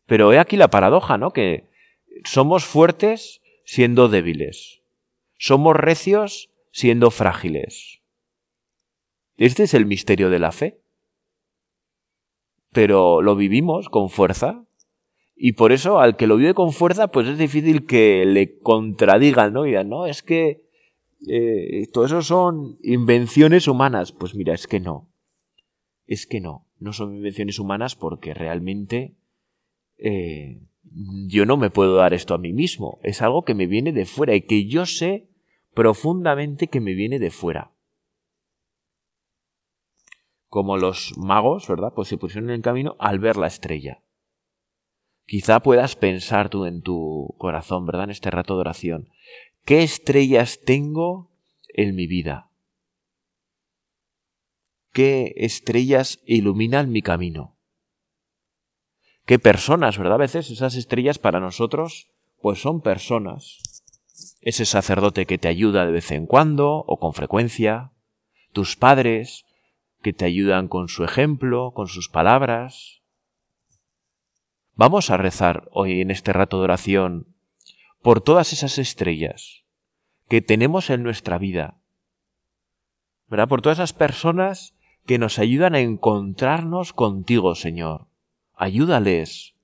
Pero 0.05 0.31
he 0.31 0.39
aquí 0.39 0.55
la 0.55 0.69
paradoja, 0.69 1.17
¿no? 1.17 1.31
Que 1.31 1.67
somos 2.23 2.63
fuertes 2.63 3.41
siendo 3.65 4.07
débiles, 4.07 4.83
somos 5.37 5.75
recios 5.75 6.51
siendo 6.71 7.11
frágiles. 7.11 8.01
Este 9.37 9.63
es 9.63 9.73
el 9.73 9.85
misterio 9.85 10.29
de 10.29 10.39
la 10.39 10.51
fe 10.51 10.79
pero 12.71 13.21
lo 13.21 13.35
vivimos 13.35 13.89
con 13.89 14.09
fuerza. 14.09 14.63
Y 15.35 15.53
por 15.53 15.71
eso 15.71 15.99
al 15.99 16.15
que 16.15 16.27
lo 16.27 16.37
vive 16.37 16.53
con 16.53 16.73
fuerza, 16.73 17.09
pues 17.09 17.27
es 17.27 17.37
difícil 17.37 17.85
que 17.85 18.25
le 18.25 18.57
contradigan, 18.59 19.53
¿no? 19.53 19.65
Y 19.65 19.69
digan, 19.69 19.89
no, 19.89 20.07
es 20.07 20.23
que 20.23 20.63
eh, 21.27 21.87
todo 21.93 22.05
eso 22.05 22.21
son 22.21 22.77
invenciones 22.81 23.67
humanas. 23.67 24.11
Pues 24.11 24.33
mira, 24.33 24.53
es 24.53 24.67
que 24.67 24.79
no. 24.79 25.07
Es 26.07 26.25
que 26.25 26.41
no. 26.41 26.65
No 26.79 26.93
son 26.93 27.15
invenciones 27.15 27.59
humanas 27.59 27.95
porque 27.95 28.33
realmente 28.33 29.15
eh, 29.97 30.59
yo 31.27 31.45
no 31.45 31.57
me 31.57 31.69
puedo 31.69 31.95
dar 31.95 32.13
esto 32.13 32.33
a 32.33 32.39
mí 32.39 32.53
mismo. 32.53 32.99
Es 33.03 33.21
algo 33.21 33.43
que 33.43 33.53
me 33.53 33.67
viene 33.67 33.91
de 33.91 34.05
fuera 34.05 34.35
y 34.35 34.41
que 34.41 34.65
yo 34.65 34.85
sé 34.85 35.27
profundamente 35.73 36.67
que 36.67 36.81
me 36.81 36.93
viene 36.93 37.19
de 37.19 37.29
fuera 37.29 37.71
como 40.57 40.77
los 40.77 41.15
magos, 41.19 41.67
¿verdad? 41.67 41.93
Pues 41.95 42.07
se 42.07 42.17
pusieron 42.17 42.49
en 42.49 42.55
el 42.55 42.61
camino 42.63 42.95
al 42.97 43.19
ver 43.19 43.37
la 43.37 43.45
estrella. 43.45 44.01
Quizá 45.27 45.59
puedas 45.59 45.95
pensar 45.95 46.49
tú 46.49 46.65
en 46.65 46.81
tu 46.81 47.35
corazón, 47.37 47.85
¿verdad? 47.85 48.05
En 48.05 48.09
este 48.09 48.31
rato 48.31 48.55
de 48.55 48.61
oración. 48.61 49.09
¿Qué 49.65 49.83
estrellas 49.83 50.61
tengo 50.65 51.29
en 51.75 51.93
mi 51.93 52.07
vida? 52.07 52.49
¿Qué 54.93 55.35
estrellas 55.37 56.23
iluminan 56.25 56.91
mi 56.91 57.03
camino? 57.03 57.55
¿Qué 59.27 59.37
personas, 59.37 59.99
verdad? 59.99 60.15
A 60.15 60.17
veces 60.17 60.49
esas 60.49 60.73
estrellas 60.73 61.19
para 61.19 61.39
nosotros, 61.39 62.09
pues 62.41 62.59
son 62.59 62.81
personas. 62.81 63.59
ese 64.41 64.65
sacerdote 64.65 65.27
que 65.27 65.37
te 65.37 65.49
ayuda 65.49 65.85
de 65.85 65.91
vez 65.91 66.09
en 66.09 66.25
cuando 66.25 66.77
o 66.87 66.97
con 66.99 67.13
frecuencia, 67.13 67.91
tus 68.53 68.75
padres 68.75 69.43
que 70.07 70.13
te 70.13 70.23
ayudan 70.23 70.69
con 70.69 70.87
su 70.87 71.03
ejemplo, 71.03 71.73
con 71.73 71.89
sus 71.89 72.07
palabras. 72.07 73.01
Vamos 74.73 75.09
a 75.09 75.17
rezar 75.17 75.67
hoy 75.73 75.99
en 75.99 76.11
este 76.11 76.31
rato 76.31 76.59
de 76.59 76.63
oración 76.63 77.35
por 78.01 78.21
todas 78.21 78.53
esas 78.53 78.77
estrellas 78.77 79.65
que 80.29 80.41
tenemos 80.41 80.89
en 80.91 81.03
nuestra 81.03 81.37
vida, 81.37 81.81
¿verdad? 83.27 83.49
Por 83.49 83.61
todas 83.61 83.79
esas 83.79 83.91
personas 83.91 84.77
que 85.05 85.17
nos 85.17 85.39
ayudan 85.39 85.75
a 85.75 85.81
encontrarnos 85.81 86.93
contigo, 86.93 87.53
Señor. 87.53 88.07
Ayúdales, 88.55 89.55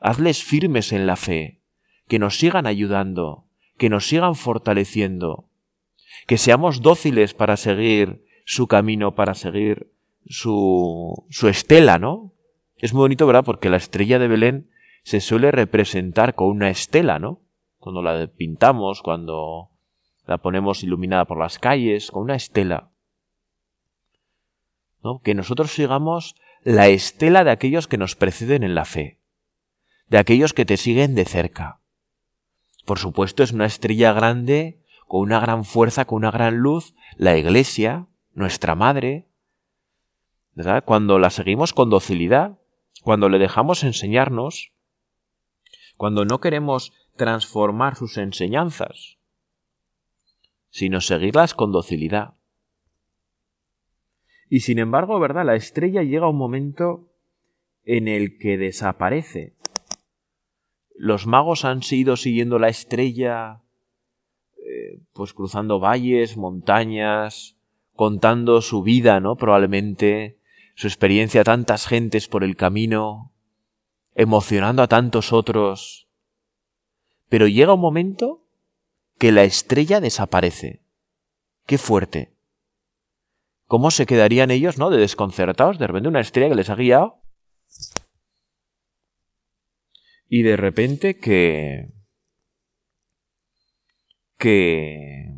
hazles 0.00 0.42
firmes 0.42 0.90
en 0.90 1.06
la 1.06 1.14
fe, 1.14 1.62
que 2.08 2.18
nos 2.18 2.36
sigan 2.36 2.66
ayudando, 2.66 3.46
que 3.76 3.90
nos 3.90 4.08
sigan 4.08 4.34
fortaleciendo, 4.34 5.48
que 6.26 6.36
seamos 6.36 6.82
dóciles 6.82 7.32
para 7.32 7.56
seguir 7.56 8.26
su 8.50 8.66
camino, 8.66 9.14
para 9.14 9.34
seguir 9.34 9.92
su, 10.26 11.26
su 11.28 11.48
estela, 11.48 11.98
¿no? 11.98 12.32
Es 12.76 12.94
muy 12.94 13.00
bonito, 13.00 13.26
¿verdad? 13.26 13.44
Porque 13.44 13.68
la 13.68 13.76
estrella 13.76 14.18
de 14.18 14.26
Belén 14.26 14.70
se 15.02 15.20
suele 15.20 15.50
representar 15.50 16.34
con 16.34 16.48
una 16.48 16.70
estela, 16.70 17.18
¿no? 17.18 17.42
Cuando 17.76 18.00
la 18.00 18.26
pintamos, 18.26 19.02
cuando 19.02 19.68
la 20.26 20.38
ponemos 20.38 20.82
iluminada 20.82 21.26
por 21.26 21.38
las 21.38 21.58
calles, 21.58 22.10
con 22.10 22.22
una 22.22 22.36
estela. 22.36 22.88
¿no? 25.04 25.20
Que 25.20 25.34
nosotros 25.34 25.70
sigamos 25.70 26.34
la 26.62 26.88
estela 26.88 27.44
de 27.44 27.50
aquellos 27.50 27.86
que 27.86 27.98
nos 27.98 28.16
preceden 28.16 28.62
en 28.62 28.74
la 28.74 28.86
fe, 28.86 29.18
de 30.08 30.16
aquellos 30.16 30.54
que 30.54 30.64
te 30.64 30.78
siguen 30.78 31.14
de 31.14 31.26
cerca. 31.26 31.80
Por 32.86 32.98
supuesto, 32.98 33.42
es 33.42 33.52
una 33.52 33.66
estrella 33.66 34.14
grande, 34.14 34.80
con 35.06 35.20
una 35.20 35.38
gran 35.38 35.66
fuerza, 35.66 36.06
con 36.06 36.16
una 36.16 36.30
gran 36.30 36.56
luz, 36.56 36.94
la 37.18 37.36
Iglesia, 37.36 38.06
nuestra 38.34 38.74
Madre, 38.74 39.26
¿verdad? 40.54 40.84
Cuando 40.84 41.18
la 41.18 41.30
seguimos 41.30 41.72
con 41.72 41.90
docilidad, 41.90 42.58
cuando 43.02 43.28
le 43.28 43.38
dejamos 43.38 43.84
enseñarnos, 43.84 44.72
cuando 45.96 46.24
no 46.24 46.40
queremos 46.40 46.92
transformar 47.16 47.96
sus 47.96 48.16
enseñanzas, 48.16 49.18
sino 50.70 51.00
seguirlas 51.00 51.54
con 51.54 51.72
docilidad. 51.72 52.34
Y 54.48 54.60
sin 54.60 54.78
embargo, 54.78 55.18
¿verdad? 55.20 55.44
La 55.44 55.56
estrella 55.56 56.02
llega 56.02 56.26
a 56.26 56.30
un 56.30 56.38
momento 56.38 57.12
en 57.84 58.08
el 58.08 58.38
que 58.38 58.56
desaparece. 58.56 59.56
Los 60.94 61.26
magos 61.26 61.64
han 61.64 61.82
sido 61.82 62.16
siguiendo 62.16 62.58
la 62.58 62.68
estrella, 62.68 63.62
eh, 64.56 65.00
pues 65.12 65.34
cruzando 65.34 65.80
valles, 65.80 66.36
montañas, 66.36 67.57
contando 67.98 68.62
su 68.62 68.84
vida, 68.84 69.18
¿no? 69.18 69.34
Probablemente 69.34 70.38
su 70.76 70.86
experiencia 70.86 71.40
a 71.40 71.44
tantas 71.44 71.88
gentes 71.88 72.28
por 72.28 72.44
el 72.44 72.54
camino, 72.54 73.32
emocionando 74.14 74.84
a 74.84 74.86
tantos 74.86 75.32
otros. 75.32 76.08
Pero 77.28 77.48
llega 77.48 77.74
un 77.74 77.80
momento 77.80 78.46
que 79.18 79.32
la 79.32 79.42
estrella 79.42 79.98
desaparece. 80.00 80.84
Qué 81.66 81.76
fuerte. 81.76 82.36
¿Cómo 83.66 83.90
se 83.90 84.06
quedarían 84.06 84.52
ellos, 84.52 84.78
no? 84.78 84.90
De 84.90 84.98
desconcertados, 84.98 85.80
de 85.80 85.88
repente 85.88 86.08
una 86.08 86.20
estrella 86.20 86.50
que 86.50 86.54
les 86.54 86.70
ha 86.70 86.76
guiado. 86.76 87.20
Y 90.28 90.42
de 90.42 90.56
repente 90.56 91.18
que... 91.18 91.88
que... 94.36 95.37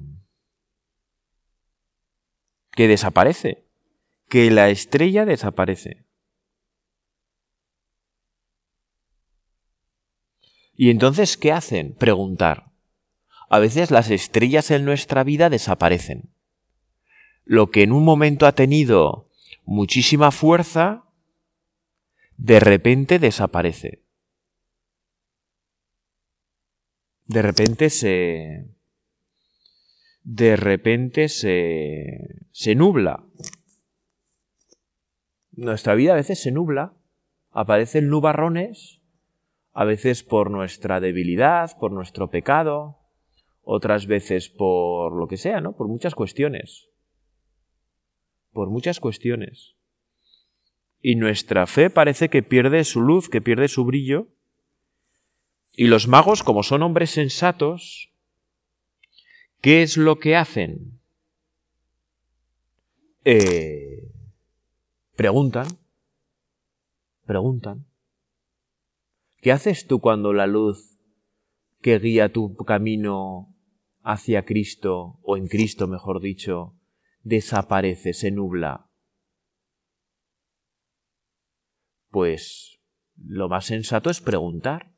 que 2.80 2.88
desaparece. 2.88 3.66
Que 4.26 4.50
la 4.50 4.70
estrella 4.70 5.26
desaparece. 5.26 6.06
Y 10.72 10.88
entonces, 10.88 11.36
¿qué 11.36 11.52
hacen? 11.52 11.94
Preguntar. 11.94 12.72
A 13.50 13.58
veces 13.58 13.90
las 13.90 14.08
estrellas 14.10 14.70
en 14.70 14.86
nuestra 14.86 15.24
vida 15.24 15.50
desaparecen 15.50 16.32
lo 17.44 17.70
que 17.70 17.82
en 17.82 17.92
un 17.92 18.02
momento 18.02 18.46
ha 18.46 18.52
tenido 18.52 19.28
muchísima 19.66 20.30
fuerza, 20.30 21.04
de 22.38 22.60
repente 22.60 23.18
desaparece. 23.18 24.04
De 27.26 27.42
repente 27.42 27.90
se... 27.90 28.79
De 30.22 30.56
repente 30.56 31.28
se... 31.28 32.46
se 32.52 32.74
nubla. 32.74 33.24
Nuestra 35.52 35.94
vida 35.94 36.12
a 36.12 36.16
veces 36.16 36.40
se 36.40 36.52
nubla, 36.52 36.94
aparecen 37.50 38.08
nubarrones, 38.08 39.00
a 39.72 39.84
veces 39.84 40.22
por 40.22 40.50
nuestra 40.50 41.00
debilidad, 41.00 41.76
por 41.78 41.92
nuestro 41.92 42.30
pecado, 42.30 42.98
otras 43.62 44.06
veces 44.06 44.48
por 44.48 45.12
lo 45.12 45.26
que 45.26 45.36
sea, 45.36 45.60
¿no? 45.60 45.76
Por 45.76 45.88
muchas 45.88 46.14
cuestiones 46.14 46.90
por 48.52 48.70
muchas 48.70 49.00
cuestiones. 49.00 49.76
Y 51.00 51.16
nuestra 51.16 51.66
fe 51.66 51.88
parece 51.90 52.28
que 52.28 52.42
pierde 52.42 52.84
su 52.84 53.00
luz, 53.00 53.28
que 53.28 53.40
pierde 53.40 53.68
su 53.68 53.84
brillo. 53.84 54.28
Y 55.72 55.86
los 55.86 56.08
magos, 56.08 56.42
como 56.42 56.62
son 56.62 56.82
hombres 56.82 57.10
sensatos, 57.10 58.09
¿qué 59.60 59.82
es 59.82 59.96
lo 59.96 60.18
que 60.18 60.36
hacen? 60.36 61.00
Eh, 63.24 64.10
preguntan, 65.16 65.66
preguntan. 67.26 67.86
¿Qué 69.40 69.52
haces 69.52 69.86
tú 69.86 70.00
cuando 70.00 70.32
la 70.32 70.46
luz 70.46 70.98
que 71.80 71.98
guía 71.98 72.32
tu 72.32 72.56
camino 72.56 73.54
hacia 74.02 74.44
Cristo, 74.44 75.18
o 75.22 75.36
en 75.36 75.48
Cristo 75.48 75.86
mejor 75.86 76.20
dicho, 76.20 76.74
desaparece, 77.22 78.12
se 78.12 78.30
nubla? 78.30 78.90
Pues 82.10 82.80
lo 83.16 83.48
más 83.48 83.66
sensato 83.66 84.10
es 84.10 84.20
preguntar. 84.20 84.92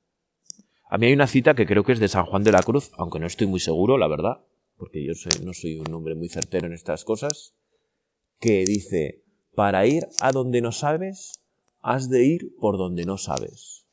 A 0.88 0.98
mí 0.98 1.06
hay 1.06 1.12
una 1.12 1.26
cita 1.26 1.54
que 1.54 1.66
creo 1.66 1.84
que 1.84 1.92
es 1.92 2.00
de 2.00 2.08
San 2.08 2.26
Juan 2.26 2.44
de 2.44 2.52
la 2.52 2.62
Cruz, 2.62 2.92
aunque 2.96 3.18
no 3.18 3.26
estoy 3.26 3.46
muy 3.46 3.60
seguro, 3.60 3.98
la 3.98 4.08
verdad, 4.08 4.44
porque 4.82 5.06
yo 5.06 5.12
no 5.44 5.52
soy 5.54 5.78
un 5.78 5.94
hombre 5.94 6.16
muy 6.16 6.28
certero 6.28 6.66
en 6.66 6.72
estas 6.72 7.04
cosas, 7.04 7.54
que 8.40 8.64
dice, 8.64 9.22
para 9.54 9.86
ir 9.86 10.08
a 10.18 10.32
donde 10.32 10.60
no 10.60 10.72
sabes, 10.72 11.34
has 11.82 12.10
de 12.10 12.24
ir 12.24 12.56
por 12.58 12.78
donde 12.78 13.04
no 13.04 13.16
sabes. 13.16 13.86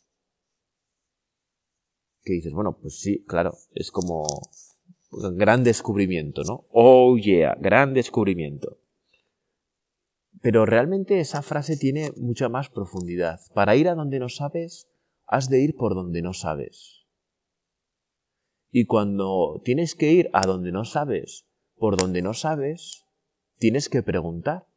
Que 2.24 2.34
dices, 2.34 2.54
bueno, 2.54 2.76
pues 2.82 3.00
sí, 3.00 3.24
claro, 3.26 3.56
es 3.76 3.92
como 3.92 4.26
gran 5.12 5.64
descubrimiento, 5.64 6.42
¿no? 6.44 6.66
Oh 6.72 7.16
yeah, 7.20 7.56
gran 7.62 7.94
descubrimiento. 7.94 8.80
Pero 10.42 10.66
realmente 10.66 11.20
esa 11.20 11.44
frase 11.44 11.78
tiene 11.78 12.10
mucha 12.18 12.50
más 12.50 12.72
profundidad. 12.72 13.40
Para 13.54 13.76
ir 13.76 13.90
a 13.90 13.94
donde 13.94 14.18
no 14.18 14.28
sabes, 14.28 14.90
has 15.28 15.52
de 15.52 15.62
ir 15.62 15.76
por 15.76 15.94
donde 15.94 16.24
no 16.24 16.34
sabes. 16.34 16.99
Y 18.72 18.86
cuando 18.86 19.62
tienes 19.64 19.96
que 19.96 20.12
ir 20.12 20.30
a 20.34 20.46
donde 20.46 20.72
no 20.72 20.86
sabes, 20.86 21.46
por 21.78 21.98
donde 21.98 22.22
no 22.22 22.34
sabes, 22.34 23.06
tienes 23.58 23.90
que 23.90 24.04
preguntar. 24.04 24.68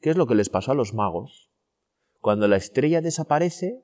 ¿Qué 0.00 0.10
es 0.10 0.16
lo 0.16 0.26
que 0.26 0.34
les 0.34 0.48
pasó 0.48 0.72
a 0.72 0.74
los 0.74 0.94
magos? 0.94 1.50
Cuando 2.20 2.48
la 2.48 2.56
estrella 2.56 3.00
desaparece, 3.00 3.82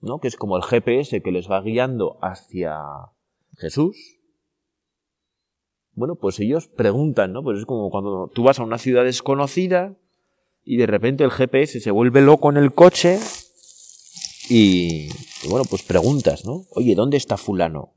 ¿no? 0.00 0.20
que 0.20 0.28
es 0.28 0.36
como 0.36 0.56
el 0.56 0.62
GPS 0.62 1.22
que 1.22 1.32
les 1.32 1.50
va 1.50 1.62
guiando 1.62 2.18
hacia 2.20 2.78
Jesús, 3.56 3.96
bueno, 5.92 6.14
pues 6.14 6.40
ellos 6.40 6.68
preguntan, 6.68 7.32
¿no? 7.32 7.42
Pues 7.42 7.58
es 7.58 7.66
como 7.66 7.90
cuando 7.90 8.30
tú 8.32 8.42
vas 8.42 8.58
a 8.58 8.62
una 8.62 8.78
ciudad 8.78 9.04
desconocida 9.04 9.96
y 10.64 10.76
de 10.76 10.86
repente 10.86 11.24
el 11.24 11.30
GPS 11.30 11.80
se 11.80 11.90
vuelve 11.90 12.22
loco 12.22 12.50
en 12.50 12.56
el 12.56 12.72
coche 12.72 13.18
y, 14.48 15.08
bueno, 15.48 15.64
pues 15.68 15.82
preguntas, 15.82 16.44
¿no? 16.44 16.64
Oye, 16.70 16.94
¿dónde 16.94 17.16
está 17.16 17.36
fulano? 17.36 17.92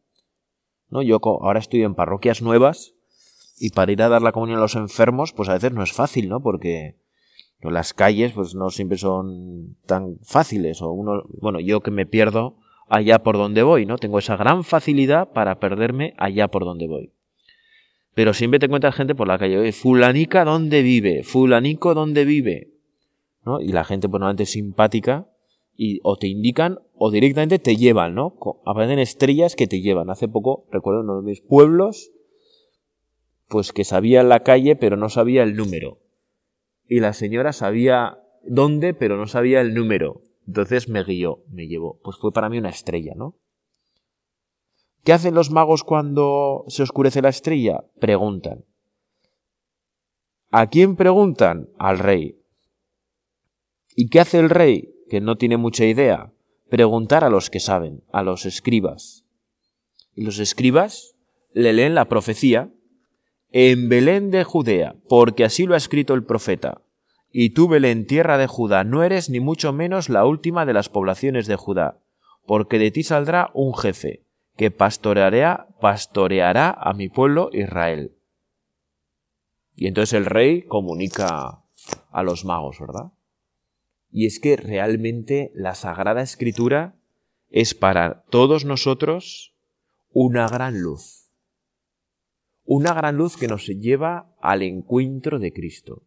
Yo 1.02 1.20
ahora 1.24 1.60
estoy 1.60 1.84
en 1.84 1.96
parroquias 1.96 2.42
nuevas 2.42 2.94
y 3.60 3.70
para 3.70 3.92
ir 3.92 4.02
a 4.02 4.10
dar 4.10 4.22
la 4.22 4.32
comunión 4.32 4.60
a 4.60 4.62
los 4.62 4.76
enfermos, 4.76 5.34
pues 5.34 5.50
a 5.50 5.54
veces 5.54 5.72
no 5.72 5.84
es 5.84 5.94
fácil, 5.94 6.30
¿no? 6.30 6.42
Porque 6.42 6.96
las 7.62 7.94
calles 7.94 8.34
pues 8.34 8.56
no 8.56 8.70
siempre 8.70 8.98
son 8.98 9.78
tan 9.86 10.18
fáciles 10.24 10.82
o 10.82 10.92
uno, 10.92 11.24
bueno, 11.40 11.60
yo 11.60 11.82
que 11.82 11.92
me 11.92 12.06
pierdo 12.06 12.58
allá 12.90 13.24
por 13.24 13.38
donde 13.38 13.64
voy, 13.64 13.86
¿no? 13.86 13.98
Tengo 13.98 14.20
esa 14.20 14.36
gran 14.36 14.64
facilidad 14.64 15.32
para 15.32 15.60
perderme 15.60 16.14
allá 16.18 16.50
por 16.50 16.66
donde 16.66 16.88
voy. 16.88 17.12
Pero 18.14 18.34
siempre 18.34 18.60
te 18.60 18.68
encuentras 18.68 18.96
gente 18.96 19.16
por 19.16 19.28
la 19.28 19.40
calle, 19.40 19.72
fulanica, 19.72 20.46
¿dónde 20.46 20.84
vive? 20.84 21.24
Fulanico, 21.24 21.94
¿dónde 21.94 22.26
vive? 22.26 22.72
¿No? 23.46 23.60
Y 23.60 23.70
la 23.70 23.84
gente, 23.84 24.08
pues, 24.08 24.20
normalmente 24.20 24.46
simpática, 24.46 25.28
y 25.76 26.00
o 26.04 26.18
te 26.18 26.28
indican 26.28 26.80
o 26.96 27.12
directamente 27.12 27.60
te 27.60 27.76
llevan, 27.76 28.16
¿no? 28.16 28.36
Aparecen 28.66 29.00
estrellas 29.00 29.56
que 29.56 29.68
te 29.68 29.82
llevan. 29.82 30.10
Hace 30.10 30.28
poco, 30.28 30.66
recuerdo 30.72 31.02
uno 31.02 31.18
de 31.18 31.24
mis 31.24 31.42
pueblos, 31.42 32.12
pues 33.48 33.74
que 33.74 33.84
sabía 33.84 34.24
la 34.24 34.42
calle 34.42 34.76
pero 34.76 34.98
no 34.98 35.10
sabía 35.10 35.44
el 35.44 35.56
número. 35.56 36.00
Y 36.88 37.00
la 37.00 37.14
señora 37.14 37.54
sabía 37.54 38.20
dónde 38.44 38.94
pero 38.94 39.18
no 39.18 39.28
sabía 39.28 39.62
el 39.62 39.74
número. 39.74 40.22
Entonces 40.48 40.90
me 40.90 41.04
guió, 41.04 41.44
me 41.50 41.68
llevó. 41.68 42.00
Pues 42.04 42.18
fue 42.18 42.32
para 42.32 42.50
mí 42.50 42.58
una 42.58 42.70
estrella, 42.70 43.14
¿no? 43.16 43.36
¿Qué 45.04 45.12
hacen 45.12 45.36
los 45.36 45.52
magos 45.52 45.84
cuando 45.84 46.64
se 46.68 46.84
oscurece 46.84 47.22
la 47.22 47.30
estrella? 47.30 47.84
Preguntan. 48.00 48.64
¿A 50.50 50.68
quién 50.70 50.96
preguntan? 50.96 51.70
Al 51.78 52.00
rey. 52.00 52.40
¿Y 53.96 54.10
qué 54.10 54.20
hace 54.22 54.40
el 54.40 54.50
rey? 54.50 54.93
Que 55.14 55.22
no 55.22 55.36
tiene 55.36 55.58
mucha 55.58 55.86
idea. 55.86 56.34
Preguntar 56.72 57.24
a 57.24 57.30
los 57.30 57.52
que 57.52 57.60
saben, 57.60 58.04
a 58.12 58.24
los 58.24 58.48
escribas. 58.48 59.28
Y 60.16 60.24
los 60.24 60.40
escribas 60.40 61.14
le 61.54 61.72
leen 61.72 61.94
la 61.94 62.10
profecía 62.10 62.72
en 63.52 63.90
Belén 63.90 64.32
de 64.32 64.44
Judea, 64.44 64.96
porque 65.08 65.46
así 65.46 65.68
lo 65.68 65.76
ha 65.76 65.78
escrito 65.78 66.16
el 66.16 66.24
profeta. 66.24 66.82
Y 67.32 67.52
tú, 67.52 67.68
Belén, 67.68 68.08
tierra 68.08 68.40
de 68.40 68.48
Judá, 68.48 68.84
no 68.84 69.04
eres 69.04 69.30
ni 69.30 69.40
mucho 69.40 69.72
menos 69.72 70.10
la 70.10 70.26
última 70.26 70.66
de 70.66 70.74
las 70.74 70.90
poblaciones 70.90 71.46
de 71.46 71.58
Judá, 71.58 72.00
porque 72.48 72.80
de 72.80 72.90
ti 72.90 73.04
saldrá 73.04 73.52
un 73.54 73.76
jefe, 73.76 74.24
que 74.58 74.72
pastoreará, 74.72 75.68
pastoreará 75.80 76.72
a 76.72 76.92
mi 76.94 77.08
pueblo 77.08 77.52
Israel. 77.54 78.16
Y 79.76 79.86
entonces 79.86 80.14
el 80.14 80.26
rey 80.26 80.64
comunica 80.64 81.62
a 82.12 82.24
los 82.24 82.46
magos, 82.46 82.80
¿verdad? 82.80 83.12
Y 84.16 84.28
es 84.28 84.40
que 84.40 84.56
realmente 84.56 85.52
la 85.56 85.74
Sagrada 85.74 86.22
Escritura 86.22 86.96
es 87.50 87.74
para 87.74 88.24
todos 88.30 88.64
nosotros 88.64 89.56
una 90.12 90.48
gran 90.48 90.82
luz. 90.82 91.32
Una 92.64 92.94
gran 92.94 93.18
luz 93.18 93.36
que 93.38 93.48
nos 93.48 93.66
lleva 93.66 94.32
al 94.40 94.62
encuentro 94.62 95.40
de 95.40 95.52
Cristo, 95.52 96.04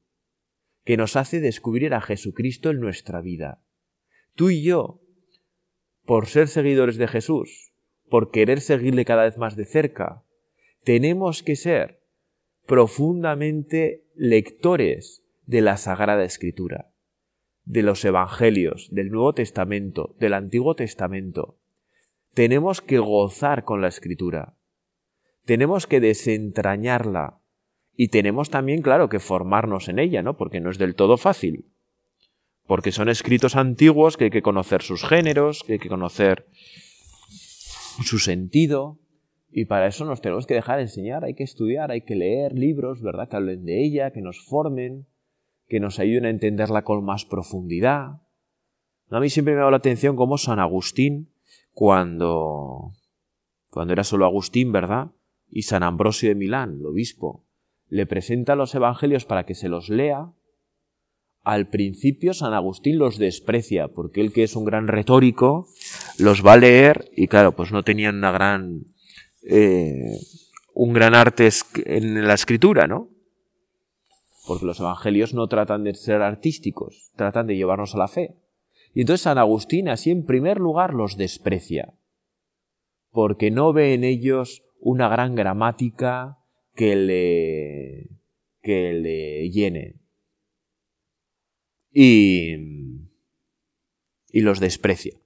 que 0.84 0.96
nos 0.96 1.16
hace 1.16 1.40
descubrir 1.40 1.94
a 1.94 2.00
Jesucristo 2.00 2.70
en 2.70 2.78
nuestra 2.78 3.20
vida. 3.20 3.60
Tú 4.36 4.50
y 4.50 4.62
yo, 4.62 5.00
por 6.04 6.28
ser 6.28 6.46
seguidores 6.46 6.98
de 6.98 7.08
Jesús, 7.08 7.72
por 8.08 8.30
querer 8.30 8.60
seguirle 8.60 9.04
cada 9.04 9.24
vez 9.24 9.36
más 9.36 9.56
de 9.56 9.64
cerca, 9.64 10.22
tenemos 10.84 11.42
que 11.42 11.56
ser 11.56 12.04
profundamente 12.66 14.04
lectores 14.14 15.24
de 15.44 15.60
la 15.60 15.76
Sagrada 15.76 16.22
Escritura, 16.22 16.92
de 17.66 17.82
los 17.82 18.02
Evangelios, 18.04 18.88
del 18.90 19.10
Nuevo 19.10 19.34
Testamento, 19.34 20.16
del 20.18 20.32
Antiguo 20.32 20.74
Testamento. 20.74 21.58
Tenemos 22.32 22.80
que 22.80 22.98
gozar 22.98 23.64
con 23.64 23.82
la 23.82 23.88
Escritura 23.88 24.56
tenemos 25.46 25.86
que 25.86 26.00
desentrañarla 26.00 27.38
y 27.96 28.08
tenemos 28.08 28.50
también, 28.50 28.82
claro, 28.82 29.08
que 29.08 29.20
formarnos 29.20 29.88
en 29.88 29.98
ella, 29.98 30.20
¿no? 30.20 30.36
Porque 30.36 30.60
no 30.60 30.70
es 30.70 30.76
del 30.76 30.94
todo 30.94 31.16
fácil. 31.16 31.72
Porque 32.66 32.92
son 32.92 33.08
escritos 33.08 33.56
antiguos 33.56 34.16
que 34.16 34.24
hay 34.24 34.30
que 34.30 34.42
conocer 34.42 34.82
sus 34.82 35.04
géneros, 35.04 35.62
que 35.62 35.74
hay 35.74 35.78
que 35.78 35.88
conocer 35.88 36.46
su 38.04 38.18
sentido, 38.18 38.98
y 39.50 39.64
para 39.64 39.86
eso 39.86 40.04
nos 40.04 40.20
tenemos 40.20 40.46
que 40.46 40.54
dejar 40.54 40.80
enseñar, 40.80 41.24
hay 41.24 41.34
que 41.34 41.44
estudiar, 41.44 41.90
hay 41.90 42.02
que 42.02 42.16
leer 42.16 42.52
libros, 42.52 43.00
¿verdad? 43.00 43.28
Que 43.28 43.36
hablen 43.36 43.64
de 43.64 43.82
ella, 43.82 44.10
que 44.10 44.20
nos 44.20 44.44
formen, 44.44 45.06
que 45.68 45.80
nos 45.80 45.98
ayuden 45.98 46.26
a 46.26 46.30
entenderla 46.30 46.82
con 46.82 47.04
más 47.04 47.24
profundidad. 47.24 48.22
A 49.10 49.20
mí 49.20 49.30
siempre 49.30 49.54
me 49.54 49.58
ha 49.58 49.60
dado 49.60 49.70
la 49.72 49.76
atención 49.78 50.16
cómo 50.16 50.38
San 50.38 50.58
Agustín, 50.58 51.32
cuando, 51.72 52.92
cuando 53.70 53.92
era 53.92 54.04
solo 54.04 54.24
Agustín, 54.24 54.72
¿verdad? 54.72 55.12
y 55.50 55.62
San 55.62 55.82
Ambrosio 55.82 56.28
de 56.28 56.34
Milán, 56.34 56.78
el 56.80 56.86
obispo, 56.86 57.44
le 57.88 58.06
presenta 58.06 58.56
los 58.56 58.74
evangelios 58.74 59.24
para 59.24 59.46
que 59.46 59.54
se 59.54 59.68
los 59.68 59.88
lea, 59.88 60.32
al 61.42 61.68
principio 61.68 62.34
San 62.34 62.54
Agustín 62.54 62.98
los 62.98 63.18
desprecia, 63.18 63.88
porque 63.88 64.20
él 64.20 64.32
que 64.32 64.42
es 64.42 64.56
un 64.56 64.64
gran 64.64 64.88
retórico, 64.88 65.68
los 66.18 66.44
va 66.44 66.54
a 66.54 66.58
leer 66.58 67.08
y 67.16 67.28
claro, 67.28 67.54
pues 67.54 67.70
no 67.70 67.84
tenían 67.84 68.16
una 68.16 68.32
gran, 68.32 68.82
eh, 69.48 70.18
un 70.74 70.92
gran 70.92 71.14
arte 71.14 71.48
en 71.84 72.26
la 72.26 72.34
escritura, 72.34 72.88
¿no? 72.88 73.10
Porque 74.46 74.66
los 74.66 74.80
evangelios 74.80 75.34
no 75.34 75.48
tratan 75.48 75.84
de 75.84 75.94
ser 75.94 76.22
artísticos, 76.22 77.10
tratan 77.16 77.46
de 77.46 77.56
llevarnos 77.56 77.94
a 77.94 77.98
la 77.98 78.08
fe. 78.08 78.36
Y 78.94 79.00
entonces 79.00 79.22
San 79.22 79.38
Agustín 79.38 79.88
así 79.88 80.10
en 80.10 80.24
primer 80.24 80.58
lugar 80.58 80.94
los 80.94 81.16
desprecia, 81.16 81.94
porque 83.10 83.50
no 83.50 83.72
ve 83.72 83.94
en 83.94 84.04
ellos 84.04 84.62
una 84.80 85.08
gran 85.08 85.34
gramática 85.34 86.38
que 86.74 86.96
le, 86.96 88.20
que 88.62 88.92
le 88.92 89.50
llene. 89.50 90.00
Y, 91.92 92.54
y 94.30 94.40
los 94.42 94.60
desprecia. 94.60 95.18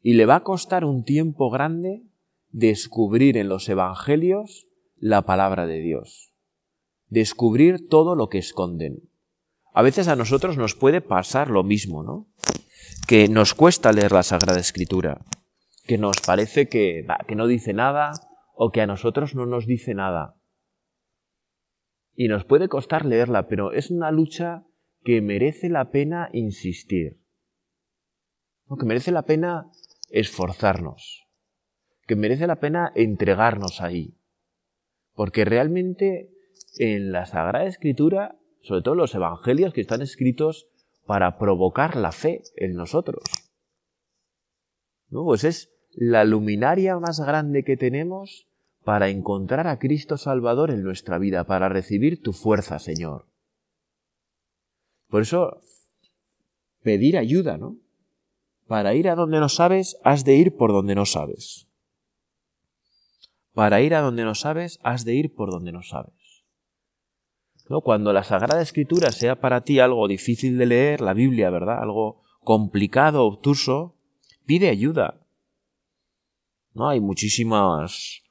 Y 0.00 0.14
le 0.14 0.26
va 0.26 0.36
a 0.36 0.44
costar 0.44 0.84
un 0.84 1.04
tiempo 1.04 1.50
grande 1.50 2.04
descubrir 2.50 3.36
en 3.36 3.48
los 3.48 3.68
evangelios 3.68 4.68
la 4.96 5.22
palabra 5.22 5.66
de 5.66 5.80
Dios. 5.80 6.32
Descubrir 7.08 7.88
todo 7.88 8.14
lo 8.14 8.28
que 8.28 8.38
esconden. 8.38 9.08
A 9.72 9.82
veces 9.82 10.08
a 10.08 10.16
nosotros 10.16 10.56
nos 10.56 10.74
puede 10.74 11.00
pasar 11.00 11.50
lo 11.50 11.62
mismo, 11.62 12.02
¿no? 12.02 12.26
Que 13.06 13.28
nos 13.28 13.54
cuesta 13.54 13.92
leer 13.92 14.12
la 14.12 14.22
Sagrada 14.22 14.60
Escritura 14.60 15.24
que 15.88 15.98
nos 15.98 16.20
parece 16.24 16.68
que, 16.68 17.06
que 17.26 17.34
no 17.34 17.46
dice 17.46 17.72
nada 17.72 18.12
o 18.54 18.70
que 18.70 18.82
a 18.82 18.86
nosotros 18.86 19.34
no 19.34 19.46
nos 19.46 19.66
dice 19.66 19.94
nada. 19.94 20.36
Y 22.14 22.28
nos 22.28 22.44
puede 22.44 22.68
costar 22.68 23.06
leerla, 23.06 23.48
pero 23.48 23.72
es 23.72 23.90
una 23.90 24.10
lucha 24.10 24.64
que 25.02 25.22
merece 25.22 25.70
la 25.70 25.90
pena 25.90 26.28
insistir. 26.34 27.22
que 28.78 28.84
merece 28.84 29.12
la 29.12 29.22
pena 29.22 29.70
esforzarnos. 30.10 31.26
Que 32.06 32.16
merece 32.16 32.46
la 32.46 32.56
pena 32.56 32.92
entregarnos 32.94 33.80
ahí. 33.80 34.14
Porque 35.14 35.46
realmente 35.46 36.28
en 36.78 37.12
la 37.12 37.26
Sagrada 37.26 37.66
Escritura, 37.66 38.36
sobre 38.62 38.82
todo 38.82 38.94
los 38.94 39.14
evangelios 39.14 39.72
que 39.72 39.80
están 39.80 40.02
escritos 40.02 40.68
para 41.06 41.38
provocar 41.38 41.96
la 41.96 42.12
fe 42.12 42.42
en 42.56 42.74
nosotros. 42.74 43.22
¿No? 45.08 45.24
Pues 45.24 45.44
es 45.44 45.70
la 45.92 46.24
luminaria 46.24 46.98
más 46.98 47.20
grande 47.20 47.64
que 47.64 47.76
tenemos 47.76 48.46
para 48.84 49.08
encontrar 49.08 49.66
a 49.66 49.78
Cristo 49.78 50.16
Salvador 50.16 50.70
en 50.70 50.82
nuestra 50.82 51.18
vida, 51.18 51.44
para 51.44 51.68
recibir 51.68 52.22
tu 52.22 52.32
fuerza, 52.32 52.78
Señor. 52.78 53.26
Por 55.08 55.22
eso, 55.22 55.60
pedir 56.82 57.16
ayuda, 57.16 57.56
¿no? 57.58 57.78
Para 58.66 58.94
ir 58.94 59.08
a 59.08 59.14
donde 59.14 59.40
no 59.40 59.48
sabes, 59.48 59.98
has 60.04 60.24
de 60.24 60.34
ir 60.36 60.56
por 60.56 60.72
donde 60.72 60.94
no 60.94 61.06
sabes. 61.06 61.66
Para 63.54 63.80
ir 63.80 63.94
a 63.94 64.00
donde 64.00 64.24
no 64.24 64.34
sabes, 64.34 64.78
has 64.82 65.04
de 65.04 65.14
ir 65.14 65.34
por 65.34 65.50
donde 65.50 65.72
no 65.72 65.82
sabes. 65.82 66.17
¿No? 67.68 67.82
Cuando 67.82 68.12
la 68.12 68.24
Sagrada 68.24 68.62
Escritura 68.62 69.10
sea 69.10 69.40
para 69.40 69.60
ti 69.60 69.78
algo 69.78 70.08
difícil 70.08 70.56
de 70.56 70.66
leer, 70.66 71.00
la 71.00 71.12
Biblia, 71.12 71.50
¿verdad? 71.50 71.82
Algo 71.82 72.22
complicado, 72.42 73.24
obtuso, 73.24 73.94
pide 74.46 74.70
ayuda. 74.70 75.20
¿no? 76.74 76.88
Hay 76.88 77.00
muchísimos 77.00 78.22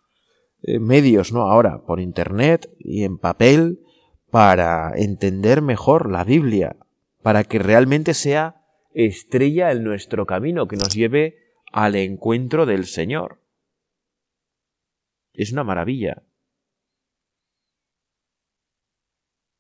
eh, 0.63 0.80
medios, 0.80 1.32
¿no? 1.32 1.41
Ahora, 1.41 1.84
por 1.86 2.00
internet 2.00 2.69
y 2.80 3.04
en 3.04 3.19
papel, 3.19 3.80
para 4.32 4.91
entender 4.95 5.62
mejor 5.62 6.12
la 6.12 6.23
Biblia, 6.23 6.76
para 7.21 7.43
que 7.43 7.60
realmente 7.60 8.13
sea 8.13 8.63
estrella 8.93 9.71
en 9.71 9.84
nuestro 9.84 10.26
camino, 10.26 10.67
que 10.67 10.78
nos 10.78 10.93
lleve 10.95 11.38
al 11.71 11.95
encuentro 11.95 12.65
del 12.65 12.86
Señor. 12.86 13.41
Es 15.34 15.52
una 15.52 15.63
maravilla. 15.63 16.23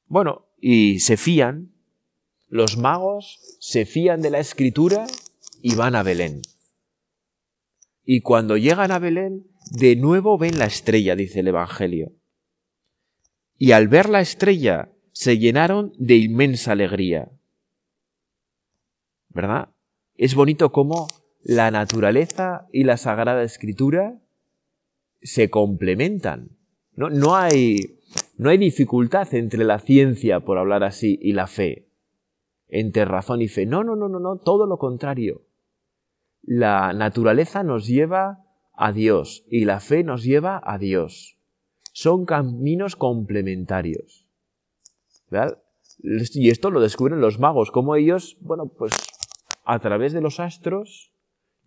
Bueno, 0.07 0.47
y 0.59 0.99
se 0.99 1.17
fían, 1.17 1.73
los 2.47 2.77
magos 2.77 3.57
se 3.59 3.85
fían 3.85 4.21
de 4.21 4.29
la 4.29 4.39
escritura 4.39 5.05
y 5.61 5.75
van 5.75 5.95
a 5.95 6.03
Belén. 6.03 6.41
Y 8.03 8.21
cuando 8.21 8.55
llegan 8.57 8.91
a 8.91 8.99
Belén, 8.99 9.47
de 9.71 9.95
nuevo 9.95 10.37
ven 10.37 10.57
la 10.57 10.65
estrella, 10.65 11.15
dice 11.15 11.41
el 11.41 11.49
Evangelio. 11.49 12.13
Y 13.57 13.71
al 13.71 13.87
ver 13.87 14.07
la 14.07 14.21
estrella, 14.21 14.93
se 15.11 15.39
llenaron 15.39 15.93
de 15.97 16.15
inmensa 16.15 16.73
alegría. 16.73 17.31
¿Verdad? 19.29 19.69
Es 20.15 20.35
bonito 20.35 20.71
cómo 20.71 21.07
la 21.41 21.71
naturaleza 21.71 22.67
y 22.71 22.83
la 22.83 22.97
Sagrada 22.97 23.43
Escritura 23.43 24.19
se 25.21 25.49
complementan. 25.49 26.57
No, 26.93 27.09
no, 27.09 27.35
hay, 27.35 27.96
no 28.37 28.51
hay 28.51 28.57
dificultad 28.59 29.33
entre 29.33 29.63
la 29.63 29.79
ciencia, 29.79 30.41
por 30.41 30.59
hablar 30.59 30.83
así, 30.83 31.17
y 31.21 31.33
la 31.33 31.47
fe. 31.47 31.85
entre 32.69 33.05
razón 33.05 33.41
y 33.41 33.47
fe. 33.47 33.65
No, 33.65 33.83
no, 33.83 33.95
no, 33.95 34.09
no, 34.09 34.19
no, 34.19 34.37
todo 34.37 34.65
lo 34.65 34.77
contrario. 34.77 35.41
La 36.43 36.91
naturaleza 36.93 37.63
nos 37.63 37.87
lleva 37.87 38.45
a 38.73 38.91
Dios 38.91 39.45
y 39.49 39.63
la 39.65 39.79
fe 39.79 40.03
nos 40.03 40.23
lleva 40.23 40.61
a 40.63 40.77
Dios. 40.77 41.37
Son 41.93 42.25
caminos 42.25 42.95
complementarios. 42.95 44.27
¿Verdad? 45.29 45.63
Y 46.03 46.49
esto 46.49 46.69
lo 46.69 46.81
descubren 46.81 47.21
los 47.21 47.39
magos, 47.39 47.71
como 47.71 47.95
ellos, 47.95 48.37
bueno, 48.41 48.67
pues 48.67 48.93
a 49.63 49.79
través 49.79 50.13
de 50.13 50.21
los 50.21 50.39
astros 50.39 51.13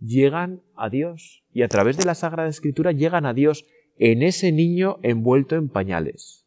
llegan 0.01 0.63
a 0.77 0.89
Dios 0.89 1.45
y 1.53 1.63
a 1.63 1.69
través 1.69 1.97
de 1.97 2.05
la 2.05 2.15
Sagrada 2.15 2.49
Escritura 2.49 2.93
llegan 2.93 3.27
a 3.27 3.35
Dios 3.35 3.67
en 3.99 4.23
ese 4.23 4.53
niño 4.53 4.99
envuelto 5.03 5.57
en 5.57 5.69
pañales. 5.69 6.47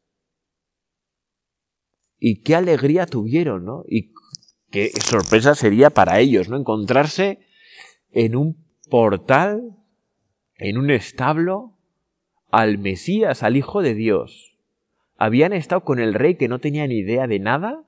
Y 2.25 2.37
qué 2.37 2.55
alegría 2.55 3.05
tuvieron, 3.05 3.65
¿no? 3.65 3.83
Y 3.85 4.13
qué 4.71 4.91
sorpresa 4.91 5.55
sería 5.55 5.89
para 5.89 6.21
ellos, 6.21 6.47
¿no? 6.47 6.55
Encontrarse 6.55 7.39
en 8.11 8.37
un 8.37 8.65
portal, 8.89 9.75
en 10.55 10.77
un 10.77 10.89
establo, 10.89 11.73
al 12.49 12.77
Mesías, 12.77 13.43
al 13.43 13.57
Hijo 13.57 13.81
de 13.81 13.93
Dios. 13.93 14.57
Habían 15.17 15.51
estado 15.51 15.83
con 15.83 15.99
el 15.99 16.13
rey 16.13 16.35
que 16.35 16.47
no 16.47 16.59
tenía 16.59 16.87
ni 16.87 16.99
idea 16.99 17.27
de 17.27 17.39
nada 17.39 17.83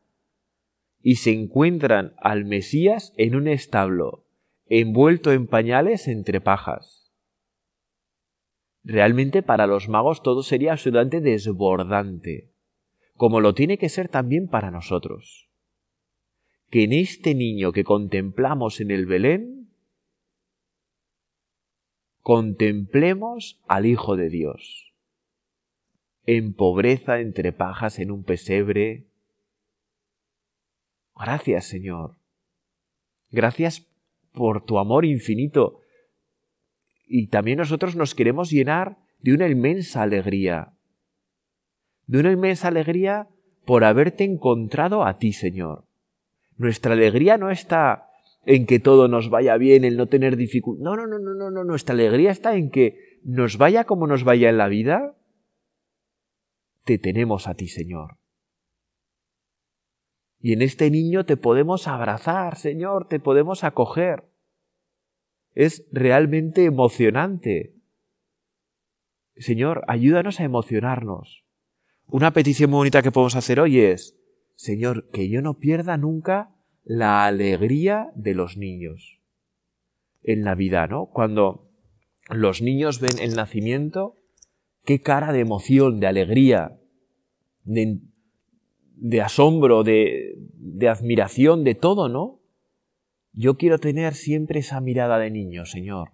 y 1.01 1.15
se 1.15 1.31
encuentran 1.31 2.13
al 2.17 2.43
Mesías 2.43 3.13
en 3.15 3.37
un 3.37 3.47
establo, 3.47 4.25
envuelto 4.65 5.31
en 5.31 5.47
pañales 5.47 6.09
entre 6.09 6.41
pajas. 6.41 7.09
Realmente 8.83 9.43
para 9.43 9.65
los 9.65 9.87
magos 9.87 10.23
todo 10.23 10.43
sería 10.43 10.73
absolutamente 10.73 11.21
desbordante, 11.21 12.51
como 13.15 13.39
lo 13.39 13.53
tiene 13.53 13.77
que 13.77 13.89
ser 13.89 14.09
también 14.09 14.47
para 14.47 14.71
nosotros. 14.71 15.49
Que 16.69 16.83
en 16.83 16.93
este 16.93 17.35
niño 17.35 17.71
que 17.71 17.83
contemplamos 17.83 18.81
en 18.81 18.91
el 18.91 19.05
Belén, 19.05 19.69
contemplemos 22.21 23.61
al 23.67 23.85
Hijo 23.85 24.15
de 24.15 24.29
Dios, 24.29 24.93
en 26.25 26.53
pobreza 26.53 27.19
entre 27.19 27.53
pajas 27.53 27.99
en 27.99 28.11
un 28.11 28.23
pesebre. 28.23 29.05
Gracias, 31.15 31.65
Señor. 31.65 32.17
Gracias 33.29 33.87
por 34.33 34.65
tu 34.65 34.79
amor 34.79 35.05
infinito. 35.05 35.79
Y 37.07 37.27
también 37.27 37.59
nosotros 37.59 37.95
nos 37.95 38.15
queremos 38.15 38.49
llenar 38.49 38.97
de 39.19 39.33
una 39.33 39.47
inmensa 39.47 40.01
alegría. 40.01 40.74
De 42.07 42.19
una 42.19 42.31
inmensa 42.31 42.67
alegría 42.67 43.27
por 43.65 43.83
haberte 43.83 44.23
encontrado 44.23 45.03
a 45.03 45.17
ti, 45.17 45.33
Señor. 45.33 45.85
Nuestra 46.57 46.93
alegría 46.93 47.37
no 47.37 47.51
está 47.51 48.09
en 48.45 48.65
que 48.65 48.79
todo 48.79 49.07
nos 49.07 49.29
vaya 49.29 49.57
bien, 49.57 49.83
en 49.83 49.97
no 49.97 50.07
tener 50.07 50.37
dificultad. 50.37 50.83
No, 50.83 50.95
no, 50.95 51.07
no, 51.07 51.17
no, 51.19 51.33
no, 51.33 51.51
no. 51.51 51.63
Nuestra 51.63 51.93
alegría 51.93 52.31
está 52.31 52.55
en 52.55 52.69
que 52.69 53.19
nos 53.23 53.57
vaya 53.57 53.85
como 53.85 54.07
nos 54.07 54.23
vaya 54.23 54.49
en 54.49 54.57
la 54.57 54.67
vida. 54.67 55.15
Te 56.83 56.99
tenemos 56.99 57.47
a 57.47 57.55
ti, 57.55 57.67
Señor. 57.67 58.17
Y 60.39 60.53
en 60.53 60.61
este 60.61 60.91
niño 60.91 61.25
te 61.25 61.37
podemos 61.37 61.87
abrazar, 61.87 62.55
Señor, 62.57 63.07
te 63.07 63.19
podemos 63.19 63.63
acoger. 63.63 64.25
Es 65.55 65.87
realmente 65.91 66.65
emocionante. 66.65 67.73
Señor, 69.37 69.83
ayúdanos 69.87 70.39
a 70.39 70.43
emocionarnos. 70.43 71.44
Una 72.07 72.31
petición 72.31 72.69
muy 72.69 72.77
bonita 72.77 73.01
que 73.01 73.11
podemos 73.11 73.35
hacer 73.35 73.59
hoy 73.59 73.79
es, 73.79 74.17
Señor, 74.55 75.09
que 75.11 75.29
yo 75.29 75.41
no 75.41 75.59
pierda 75.59 75.97
nunca 75.97 76.55
la 76.83 77.25
alegría 77.25 78.11
de 78.15 78.33
los 78.35 78.57
niños 78.57 79.19
en 80.23 80.43
la 80.43 80.55
vida, 80.55 80.87
¿no? 80.87 81.07
Cuando 81.07 81.69
los 82.29 82.61
niños 82.61 82.99
ven 82.99 83.19
el 83.19 83.35
nacimiento, 83.35 84.17
qué 84.83 85.01
cara 85.01 85.33
de 85.33 85.39
emoción, 85.39 85.99
de 85.99 86.07
alegría, 86.07 86.79
de 87.63 87.99
de 88.95 89.21
asombro, 89.21 89.83
de, 89.83 90.35
de 90.57 90.89
admiración, 90.89 91.63
de 91.63 91.75
todo, 91.75 92.09
¿no? 92.09 92.39
Yo 93.33 93.57
quiero 93.57 93.79
tener 93.79 94.13
siempre 94.13 94.59
esa 94.59 94.79
mirada 94.79 95.19
de 95.19 95.29
niño, 95.29 95.65
Señor. 95.65 96.11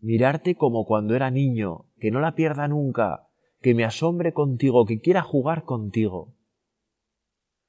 Mirarte 0.00 0.56
como 0.56 0.84
cuando 0.84 1.14
era 1.14 1.30
niño, 1.30 1.86
que 2.00 2.10
no 2.10 2.20
la 2.20 2.34
pierda 2.34 2.66
nunca, 2.66 3.28
que 3.62 3.74
me 3.74 3.84
asombre 3.84 4.32
contigo, 4.32 4.84
que 4.84 5.00
quiera 5.00 5.22
jugar 5.22 5.64
contigo. 5.64 6.34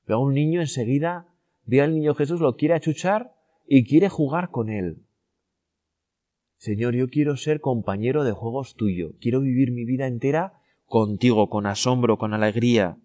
Veo 0.05 0.17
a 0.17 0.19
un 0.19 0.33
niño 0.33 0.59
enseguida, 0.59 1.27
ve 1.63 1.81
al 1.81 1.93
niño 1.93 2.15
Jesús, 2.15 2.41
lo 2.41 2.55
quiere 2.55 2.73
achuchar 2.73 3.33
y 3.67 3.85
quiere 3.85 4.09
jugar 4.09 4.49
con 4.49 4.69
él. 4.69 5.05
Señor, 6.57 6.95
yo 6.95 7.07
quiero 7.09 7.37
ser 7.37 7.61
compañero 7.61 8.23
de 8.23 8.31
juegos 8.31 8.75
tuyo, 8.75 9.13
quiero 9.21 9.41
vivir 9.41 9.71
mi 9.71 9.85
vida 9.85 10.07
entera 10.07 10.59
contigo, 10.85 11.49
con 11.49 11.65
asombro, 11.65 12.17
con 12.17 12.33
alegría 12.33 12.97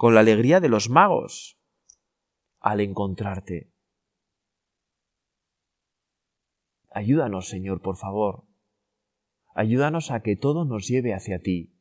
con 0.00 0.14
la 0.14 0.20
alegría 0.20 0.60
de 0.60 0.70
los 0.70 0.88
magos 0.88 1.58
al 2.58 2.80
encontrarte. 2.80 3.70
Ayúdanos, 6.90 7.50
Señor, 7.50 7.82
por 7.82 7.98
favor. 7.98 8.44
Ayúdanos 9.54 10.10
a 10.10 10.22
que 10.22 10.36
todo 10.36 10.64
nos 10.64 10.88
lleve 10.88 11.12
hacia 11.12 11.40
ti, 11.40 11.74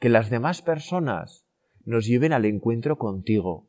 que 0.00 0.08
las 0.08 0.30
demás 0.30 0.62
personas 0.62 1.46
nos 1.84 2.06
lleven 2.06 2.32
al 2.32 2.46
encuentro 2.46 2.96
contigo, 2.96 3.68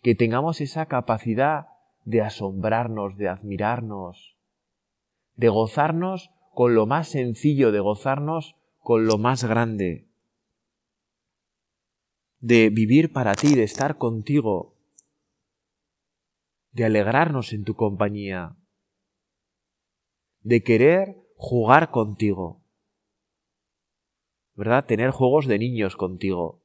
que 0.00 0.14
tengamos 0.14 0.60
esa 0.60 0.86
capacidad 0.86 1.66
de 2.04 2.22
asombrarnos, 2.22 3.16
de 3.16 3.28
admirarnos, 3.28 4.38
de 5.34 5.48
gozarnos 5.48 6.30
con 6.54 6.74
lo 6.74 6.86
más 6.86 7.08
sencillo, 7.08 7.72
de 7.72 7.80
gozarnos 7.80 8.56
con 8.78 9.06
lo 9.06 9.18
más 9.18 9.44
grande. 9.44 10.08
De 12.38 12.70
vivir 12.70 13.12
para 13.12 13.34
ti, 13.34 13.54
de 13.56 13.64
estar 13.64 13.98
contigo, 13.98 14.76
de 16.70 16.84
alegrarnos 16.84 17.52
en 17.52 17.64
tu 17.64 17.74
compañía, 17.74 18.56
de 20.40 20.62
querer 20.62 21.16
jugar 21.36 21.90
contigo, 21.90 22.61
¿verdad? 24.54 24.86
Tener 24.86 25.10
juegos 25.10 25.46
de 25.46 25.58
niños 25.58 25.96
contigo. 25.96 26.62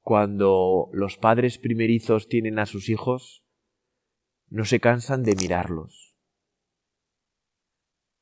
Cuando 0.00 0.88
los 0.92 1.16
padres 1.16 1.58
primerizos 1.58 2.28
tienen 2.28 2.58
a 2.58 2.66
sus 2.66 2.88
hijos, 2.88 3.44
no 4.48 4.64
se 4.64 4.80
cansan 4.80 5.22
de 5.22 5.34
mirarlos. 5.34 6.16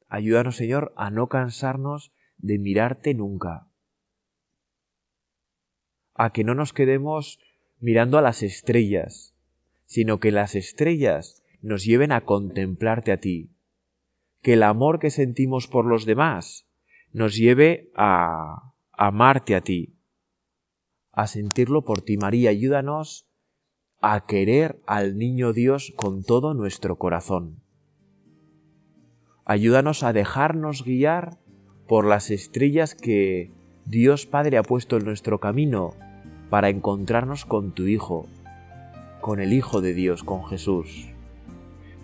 Ayúdanos, 0.09 0.57
Señor, 0.57 0.93
a 0.97 1.11
no 1.11 1.29
cansarnos 1.29 2.13
de 2.39 2.59
mirarte 2.59 3.15
nunca 3.15 3.69
a 6.15 6.33
que 6.33 6.45
no 6.45 6.55
nos 6.55 6.73
quedemos 6.73 7.41
mirando 7.79 8.19
a 8.19 8.23
las 8.23 8.43
estrellas, 8.43 9.35
sino 9.85 10.21
que 10.21 10.31
las 10.31 10.55
estrellas 10.55 11.43
nos 11.61 11.85
lleven 11.85 12.13
a 12.13 12.25
contemplarte 12.25 13.13
a 13.13 13.19
ti, 13.19 13.51
que 14.41 14.55
el 14.55 14.63
amor 14.63 15.01
que 15.01 15.11
sentimos 15.11 15.67
por 15.67 15.85
los 15.87 16.05
demás 16.05 16.69
nos 17.15 17.37
lleve 17.37 17.93
a 17.95 18.75
amarte 18.93 19.55
a 19.55 19.61
ti, 19.61 19.97
a 21.13 21.29
sentirlo 21.29 21.85
por 21.85 22.03
ti, 22.03 22.17
María, 22.17 22.51
ayúdanos 22.51 23.29
a 24.01 24.27
querer 24.27 24.81
al 24.85 25.17
niño 25.17 25.53
Dios 25.53 25.95
con 25.97 26.25
todo 26.25 26.55
nuestro 26.55 26.97
corazón. 26.97 27.63
Ayúdanos 29.45 30.03
a 30.03 30.13
dejarnos 30.13 30.85
guiar 30.85 31.39
por 31.87 32.05
las 32.05 32.33
estrellas 32.33 32.97
que 32.97 33.53
Dios 33.87 34.27
Padre 34.27 34.59
ha 34.59 34.65
puesto 34.65 34.97
en 34.97 35.05
nuestro 35.05 35.39
camino 35.39 35.95
para 36.51 36.69
encontrarnos 36.69 37.45
con 37.45 37.73
tu 37.75 37.87
Hijo, 37.87 38.27
con 39.21 39.39
el 39.39 39.53
Hijo 39.53 39.81
de 39.81 39.95
Dios, 39.95 40.25
con 40.25 40.45
Jesús. 40.47 41.11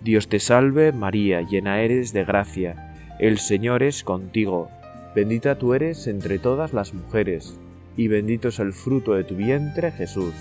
Dios 0.03 0.29
te 0.29 0.39
salve 0.39 0.93
María, 0.93 1.41
llena 1.41 1.81
eres 1.81 2.13
de 2.13 2.23
gracia, 2.23 3.17
el 3.19 3.39
Señor 3.39 3.83
es 3.83 4.05
contigo, 4.05 4.69
bendita 5.15 5.55
tú 5.55 5.73
eres 5.73 6.07
entre 6.07 6.39
todas 6.39 6.73
las 6.73 6.93
mujeres, 6.93 7.57
y 7.97 8.07
bendito 8.07 8.49
es 8.49 8.59
el 8.59 8.73
fruto 8.73 9.13
de 9.13 9.23
tu 9.23 9.35
vientre 9.35 9.91
Jesús. 9.91 10.33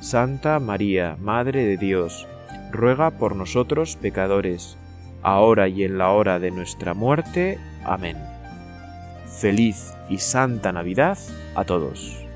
Santa 0.00 0.58
María, 0.60 1.16
Madre 1.20 1.64
de 1.64 1.76
Dios, 1.76 2.26
ruega 2.70 3.10
por 3.10 3.34
nosotros 3.34 3.96
pecadores, 3.96 4.76
ahora 5.22 5.68
y 5.68 5.84
en 5.84 5.98
la 5.98 6.10
hora 6.10 6.38
de 6.38 6.50
nuestra 6.50 6.94
muerte. 6.94 7.58
Amén. 7.84 8.16
Feliz 9.40 9.92
y 10.08 10.18
santa 10.18 10.72
Navidad 10.72 11.18
a 11.54 11.64
todos. 11.64 12.27